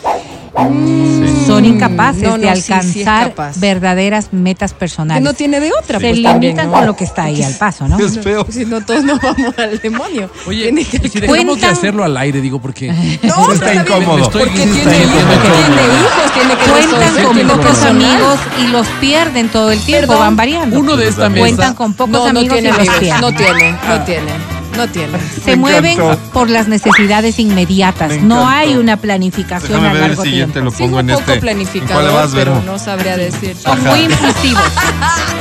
Sí. 0.55 1.45
Son 1.47 1.65
incapaces 1.65 2.21
no, 2.23 2.37
de 2.37 2.55
sí, 2.55 2.61
sí 2.61 2.73
alcanzar 2.73 3.29
capaz. 3.29 3.59
verdaderas 3.59 4.31
metas 4.31 4.71
que 4.73 4.79
personales. 4.79 5.23
no 5.23 5.33
tiene 5.33 5.59
de 5.59 5.71
otra. 5.71 5.99
Se 5.99 6.05
pues, 6.05 6.11
limitan 6.17 6.33
también, 6.33 6.55
¿no? 6.57 6.71
con 6.71 6.85
lo 6.85 6.95
que 6.95 7.03
está 7.05 7.23
ahí 7.23 7.41
al 7.41 7.55
paso, 7.55 7.87
¿no? 7.87 7.97
Es 7.97 8.19
feo. 8.19 8.45
Si 8.49 8.63
no, 8.65 8.79
todos 8.85 9.03
nos 9.03 9.19
vamos 9.19 9.53
al 9.57 9.79
demonio. 9.79 10.29
Oye, 10.45 10.63
Tiene 10.63 10.85
que 10.85 10.97
y 10.97 11.09
si 11.09 11.19
dejamos 11.19 11.45
de 11.57 11.61
Cuentan- 11.61 11.71
hacerlo 11.71 12.03
al 12.03 12.15
aire, 12.17 12.39
digo, 12.39 12.61
porque 12.61 12.91
No, 13.23 13.51
Está 13.51 13.73
incómodo. 13.73 14.29
Porque 14.29 14.49
tiene, 14.51 14.71
hijos, 14.71 14.83
tiene 14.83 14.95
tiene 15.03 15.83
hijos, 15.99 16.33
tiene 16.33 16.55
que 16.55 16.71
Cuentan 16.71 17.23
con 17.25 17.57
pocos 17.57 17.83
amigos 17.83 18.39
y 18.63 18.67
los 18.67 18.87
pierden 19.01 19.49
todo 19.49 19.71
el 19.71 19.79
tiempo, 19.81 20.17
van 20.17 20.35
variando. 20.35 20.79
uno 20.79 20.95
de 20.95 21.07
esta 21.07 21.29
mesa. 21.29 21.39
Cuentan 21.41 21.73
con 21.73 21.93
pocos 21.93 22.29
amigos 22.29 22.59
y 22.59 22.61
los 22.61 22.77
pierden. 22.77 23.21
No 23.21 23.33
tiene, 23.33 23.71
no 23.87 24.01
tiene, 24.03 24.31
no 24.77 24.87
tiene. 24.87 25.17
Se 25.43 25.51
Me 25.51 25.55
mueven 25.57 25.99
encantó. 25.99 26.17
por 26.31 26.49
las 26.49 26.67
necesidades 26.67 27.39
inmediatas. 27.39 28.09
Me 28.09 28.17
No 28.21 28.35
encantó. 28.41 28.47
hay 28.47 28.75
una 28.77 28.97
planificación 28.97 29.69
Déjame 29.71 29.87
a 29.89 29.93
ver 29.93 30.01
el 30.03 30.07
largo 30.09 30.23
siguiente, 30.23 30.53
tiempo. 30.53 30.65
lo 30.71 30.77
Sigo 30.77 30.85
pongo 30.89 30.99
un 30.99 31.09
en 31.09 31.15
poco 31.15 31.19
este. 31.21 31.33
¿En 31.33 31.39
planificador, 31.41 32.03
cuál 32.11 32.13
vas, 32.13 32.31
pero 32.33 32.61
no 32.65 32.79
sabría 32.79 33.17
decir. 33.17 33.55
Son 33.55 33.83
muy 33.83 33.99
impulsivos. 34.01 34.63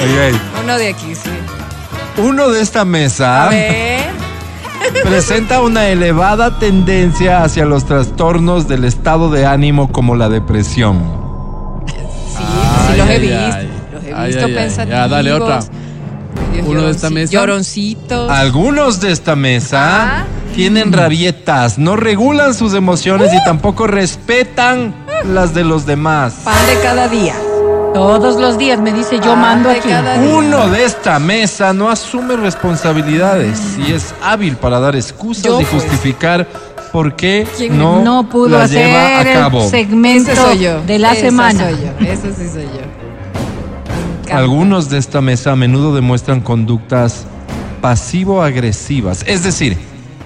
Ey. 0.01 0.41
Uno 0.63 0.77
de 0.79 0.89
aquí, 0.89 1.15
sí. 1.15 1.31
Uno 2.19 2.51
de 2.51 2.61
esta 2.61 2.85
mesa 2.85 3.47
A 3.47 3.49
ver. 3.49 4.11
presenta 5.03 5.63
una 5.63 5.87
elevada 5.89 6.59
tendencia 6.59 7.43
hacia 7.43 7.65
los 7.65 7.85
trastornos 7.87 8.69
del 8.69 8.85
estado 8.85 9.31
de 9.31 9.47
ánimo 9.47 9.91
como 9.93 10.15
la 10.17 10.29
depresión. 10.29 11.01
Sí, 11.87 12.43
Ay, 12.91 12.99
los 12.99 13.09
he 13.09 13.13
ay, 13.13 13.21
visto. 13.21 13.37
ay. 13.57 13.69
Los 13.93 14.05
he 14.05 14.15
Ay, 14.15 14.27
visto 14.29 14.45
ay, 14.47 14.51
ay. 14.51 14.55
pensativos. 14.55 14.99
Ya, 14.99 15.09
dale 15.09 15.33
otra. 15.33 15.61
Dios, 16.53 16.67
Uno 16.69 16.83
de 16.83 16.91
esta 16.91 17.09
lloronci- 17.09 17.13
mesa. 17.15 17.33
Lloroncitos. 17.33 18.31
Algunos 18.31 19.01
de 19.01 19.13
esta 19.13 19.35
mesa 19.37 20.21
Ah. 20.21 20.25
tienen 20.55 20.93
rabietas, 20.93 21.79
no 21.79 21.97
regulan 21.97 22.55
sus 22.55 22.75
emociones 22.75 23.33
y 23.33 23.43
tampoco 23.45 23.87
respetan 23.87 24.95
las 25.33 25.55
de 25.55 25.65
los 25.65 25.87
demás. 25.87 26.35
Pan 26.45 26.55
de 26.67 26.81
cada 26.83 27.09
día. 27.09 27.35
Todos 27.95 28.37
los 28.41 28.57
días 28.57 28.81
me 28.81 28.91
dice 28.93 29.21
yo 29.23 29.37
mando 29.37 29.69
de 29.69 29.77
aquí. 29.77 29.89
cada 29.91 30.19
día. 30.19 30.35
Uno 30.35 30.69
de 30.69 30.85
esta 30.85 31.19
mesa 31.19 31.73
no 31.75 31.91
asume 31.91 32.37
responsabilidades 32.37 33.61
y 33.87 33.93
es 33.93 34.15
hábil 34.23 34.57
para 34.57 34.81
dar 34.81 34.97
excusas 34.97 35.45
Yo, 35.45 35.61
y 35.61 35.65
pues. 35.65 35.83
justificar 35.83 36.47
por 36.91 37.15
qué 37.17 37.47
¿Quién 37.57 37.79
no, 37.79 38.03
No 38.03 38.29
pudo 38.29 38.49
lleva 38.67 39.19
hacer 39.19 39.29
a 39.37 39.41
cabo. 39.41 39.65
el 39.65 39.71
segmento 39.71 40.31
de 40.87 40.99
la 40.99 41.13
Esa 41.13 41.21
semana. 41.21 41.65
soy 41.71 41.79
yo. 41.81 42.07
Ese 42.07 42.35
sí 42.35 42.49
soy 42.53 42.63
yo. 42.65 43.02
Encanta. 44.33 44.39
Algunos 44.39 44.89
de 44.91 44.99
esta 44.99 45.21
mesa 45.21 45.53
a 45.53 45.57
menudo 45.57 45.95
demuestran 45.95 46.41
conductas 46.41 47.25
pasivo-agresivas, 47.81 49.25
es 49.27 49.43
decir, 49.43 49.77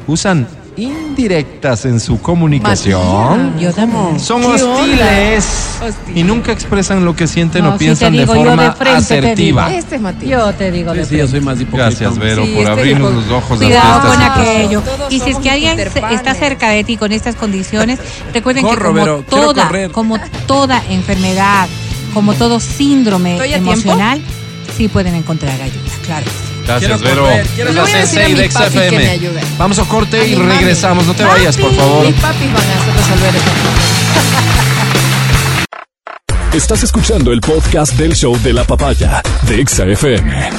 usan 0.07 0.47
indirectas 0.77 1.87
en 1.87 1.99
su 2.01 2.21
comunicación. 2.21 3.59
Yo 3.59 3.73
también. 3.73 4.21
Son 4.21 4.43
¿Qué 4.43 4.47
hostiles? 4.49 5.47
Hostil. 5.83 6.19
y 6.19 6.23
nunca 6.23 6.53
expresan 6.53 7.03
lo 7.07 7.17
que 7.17 7.27
sienten 7.27 7.65
No, 7.65 7.71
o 7.71 7.73
si 7.73 7.79
piensan 7.79 8.13
de 8.13 8.21
digo 8.21 8.35
forma 8.35 8.63
de 8.65 8.73
frente, 8.73 9.03
te 9.09 9.19
asertiva. 9.19 9.69
digo. 9.69 9.79
Este 9.79 9.97
es 9.97 10.01
Matías. 10.03 10.31
Yo 10.31 10.53
te 10.53 10.71
digo 10.71 10.93
Sí, 10.93 10.99
de 10.99 11.05
sí, 11.07 11.11
yo 11.13 11.17
frente. 11.27 11.31
soy 11.31 11.41
más 11.41 11.61
hipócrita. 11.63 11.85
Gracias, 11.87 12.19
Vero, 12.19 12.45
Sí, 12.45 12.51
por 12.53 12.59
este 12.61 12.71
abrirnos 12.73 13.11
tipo- 13.11 13.21
los 13.23 13.31
ojos 13.43 13.59
Cuidado 13.59 14.13
esta 14.13 14.35
con 14.35 14.43
aquello. 14.43 14.83
Y 15.09 15.21
si 15.21 15.31
es 15.31 15.39
que 15.39 15.51
alguien 15.51 15.79
está 15.81 16.35
cerca 16.35 16.69
de 16.69 16.85
ti 16.85 16.99
con 16.99 17.11
estas 17.13 17.37
condiciones, 17.37 17.99
recuerden 18.35 18.63
Corro, 18.65 18.77
que 18.77 18.85
como 18.85 18.95
Vero, 19.01 19.25
quiero 19.27 19.45
toda, 19.47 19.67
correr. 19.69 19.91
como 19.93 20.19
toda 20.47 20.83
enfermedad, 20.91 21.69
como 22.15 22.35
todo 22.35 22.61
síndrome 22.61 23.33
¿Estoy 23.35 23.49
a 23.55 23.55
tiempo? 23.55 23.73
emocional, 23.73 24.21
sí 24.77 24.89
pueden 24.89 25.15
encontrar 25.15 25.61
ayuda, 25.61 25.81
claro. 26.05 26.27
Gracias, 26.67 27.01
Vero. 27.01 27.23
correr, 27.23 27.47
quiero 27.55 27.71
Es 27.71 27.77
la 27.77 27.83
Le 27.85 27.89
voy 27.91 27.97
a 27.97 28.01
decir 28.01 28.19
a 28.21 28.25
C6 28.25 28.29
mi 28.29 28.35
de 28.35 28.51
XFM. 28.51 28.99
me 28.99 29.09
ayude. 29.11 29.41
Vamos 29.57 29.79
a 29.79 29.85
corte 29.85 30.21
A 30.21 30.27
y 30.27 30.35
mami. 30.37 30.51
regresamos. 30.57 31.07
No 31.07 31.15
te 31.15 31.25
vayas, 31.25 31.57
por 31.57 31.73
favor. 31.75 32.05
Mis 32.07 32.15
papis 32.17 32.53
van 32.53 32.63
a 32.63 32.97
resolver 32.97 33.37
eso. 33.37 33.51
Estás 36.57 36.83
escuchando 36.83 37.33
el 37.33 37.41
podcast 37.41 37.93
del 37.95 38.15
show 38.17 38.37
de 38.43 38.53
la 38.53 38.65
papaya 38.65 39.23
de 39.43 39.61
Exa 39.61 39.85
FM. 39.85 40.51